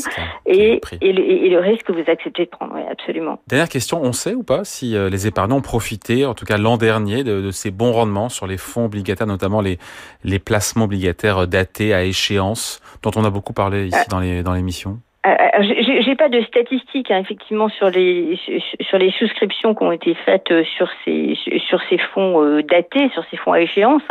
et, 0.46 0.82
et, 1.02 1.14
le, 1.14 1.60
risque 1.60 1.86
que 1.86 1.92
vous 1.92 2.10
acceptez 2.10 2.46
de 2.46 2.50
prendre. 2.50 2.74
Oui, 2.76 2.82
absolument. 2.90 3.40
Dernière 3.48 3.70
question, 3.70 4.02
on 4.02 4.12
sait 4.12 4.34
ou 4.34 4.44
pas 4.44 4.64
si 4.64 4.96
euh, 4.96 5.10
les 5.10 5.28
épargnants 5.28 5.58
ont 5.58 5.62
profité, 5.62 6.26
en 6.26 6.34
tout 6.34 6.46
cas 6.46 6.58
l'an 6.58 6.78
dernier, 6.78 7.24
de, 7.24 7.42
de, 7.42 7.52
ces 7.52 7.72
bons 7.72 7.92
rendements 7.92 8.30
sur 8.30 8.48
les 8.48 8.58
fonds 8.58 8.86
obligataires, 8.86 9.28
notamment 9.28 9.62
les 9.62 9.78
les 10.24 10.40
placements 10.40 10.86
obligataires 10.86 11.48
datés 11.48 11.94
à 11.94 12.04
échéance, 12.04 12.82
dont 13.04 13.12
on 13.16 13.24
a 13.24 13.30
beaucoup 13.30 13.54
parlé 13.54 13.88
ici 13.88 14.10
dans 14.10 14.20
les 14.20 14.44
dans 14.44 14.54
l'émission? 14.54 14.76
Euh, 14.92 15.15
j'ai 15.62 16.16
pas 16.16 16.30
de 16.30 16.42
statistiques 16.44 17.10
hein, 17.10 17.20
effectivement 17.20 17.70
sur 17.70 17.90
les 17.90 18.40
sur 18.82 18.98
les 18.98 19.12
souscriptions 19.12 19.74
qui 19.74 19.84
ont 19.84 19.92
été 19.92 20.14
faites 20.14 20.52
euh, 20.52 20.64
sur 20.64 20.88
ces 21.04 21.36
sur 21.68 21.82
ces 21.90 21.98
fonds 21.98 22.44
euh, 22.44 22.62
datés, 22.62 23.10
sur 23.10 23.24
ces 23.32 23.38
fonds 23.38 23.54
à 23.54 23.62
échéance, 23.62 24.04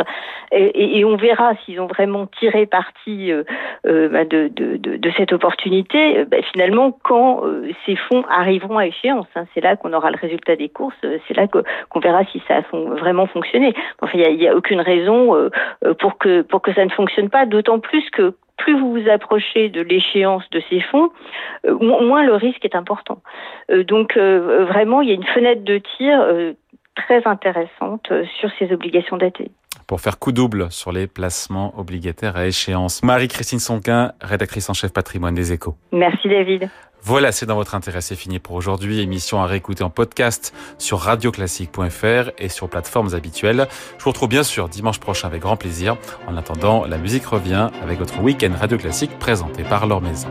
et, 0.51 0.99
et 0.99 1.05
on 1.05 1.15
verra 1.15 1.53
s'ils 1.63 1.79
ont 1.79 1.87
vraiment 1.87 2.27
tiré 2.39 2.65
parti 2.65 3.31
bah, 3.83 4.25
de, 4.25 4.49
de, 4.49 4.77
de, 4.77 5.11
cette 5.17 5.31
opportunité. 5.33 6.25
Bah, 6.25 6.37
finalement, 6.51 6.91
quand 7.03 7.43
ces 7.85 7.95
fonds 7.95 8.23
arriveront 8.29 8.77
à 8.77 8.87
échéance, 8.87 9.27
hein, 9.35 9.45
c'est 9.53 9.61
là 9.61 9.75
qu'on 9.75 9.93
aura 9.93 10.11
le 10.11 10.17
résultat 10.17 10.55
des 10.55 10.69
courses, 10.69 10.95
c'est 11.01 11.35
là 11.35 11.47
qu'on 11.47 11.99
verra 11.99 12.23
si 12.25 12.41
ça 12.47 12.57
a 12.57 12.61
vraiment 12.71 13.27
fonctionné. 13.27 13.73
Enfin, 14.01 14.17
il 14.17 14.37
n'y 14.37 14.47
a, 14.47 14.51
a, 14.51 14.55
aucune 14.55 14.81
raison 14.81 15.49
pour 15.99 16.17
que 16.17 16.41
pour 16.41 16.61
que 16.61 16.73
ça 16.73 16.83
ne 16.85 16.91
fonctionne 16.91 17.29
pas, 17.29 17.45
d'autant 17.45 17.79
plus 17.79 18.09
que 18.11 18.33
plus 18.57 18.79
vous 18.79 18.91
vous 18.93 19.09
approchez 19.09 19.69
de 19.69 19.81
l'échéance 19.81 20.49
de 20.51 20.61
ces 20.69 20.81
fonds, 20.81 21.11
euh, 21.65 21.77
moins 21.77 22.23
le 22.23 22.35
risque 22.35 22.63
est 22.65 22.75
important. 22.75 23.21
Euh, 23.71 23.83
donc 23.83 24.17
euh, 24.17 24.65
vraiment, 24.65 25.01
il 25.01 25.09
y 25.09 25.11
a 25.11 25.15
une 25.15 25.25
fenêtre 25.25 25.63
de 25.63 25.81
tir 25.97 26.25
très 26.95 27.27
intéressante 27.27 28.11
sur 28.39 28.49
ces 28.57 28.71
obligations 28.71 29.17
datées 29.17 29.51
pour 29.87 30.01
faire 30.01 30.19
coup 30.19 30.31
double 30.31 30.71
sur 30.71 30.91
les 30.91 31.07
placements 31.07 31.77
obligataires 31.77 32.35
à 32.35 32.47
échéance. 32.47 33.03
Marie-Christine 33.03 33.59
Sonquin, 33.59 34.13
rédactrice 34.21 34.69
en 34.69 34.73
chef 34.73 34.91
patrimoine 34.91 35.35
des 35.35 35.53
échos. 35.53 35.75
Merci 35.91 36.27
David. 36.27 36.69
Voilà, 37.07 37.31
c'est 37.31 37.45
dans 37.45 37.55
votre 37.55 37.75
intérêt, 37.75 38.01
c'est 38.01 38.15
fini 38.15 38.39
pour 38.39 38.55
aujourd'hui. 38.55 38.99
Émission 38.99 39.39
à 39.39 39.45
réécouter 39.45 39.83
en 39.83 39.91
podcast 39.91 40.55
sur 40.79 40.99
radioclassique.fr 40.99 42.31
et 42.39 42.49
sur 42.49 42.67
plateformes 42.67 43.13
habituelles. 43.13 43.67
Je 43.99 44.03
vous 44.03 44.09
retrouve 44.09 44.29
bien 44.29 44.41
sûr 44.41 44.69
dimanche 44.69 44.99
prochain 44.99 45.27
avec 45.27 45.43
grand 45.43 45.55
plaisir. 45.55 45.97
En 46.27 46.35
attendant, 46.35 46.85
la 46.85 46.97
musique 46.97 47.27
revient 47.27 47.69
avec 47.83 47.99
votre 47.99 48.19
week-end 48.21 48.53
Radio 48.59 48.79
Classique 48.79 49.19
présenté 49.19 49.63
par 49.63 49.85
Laure 49.85 50.01
Maison. 50.01 50.29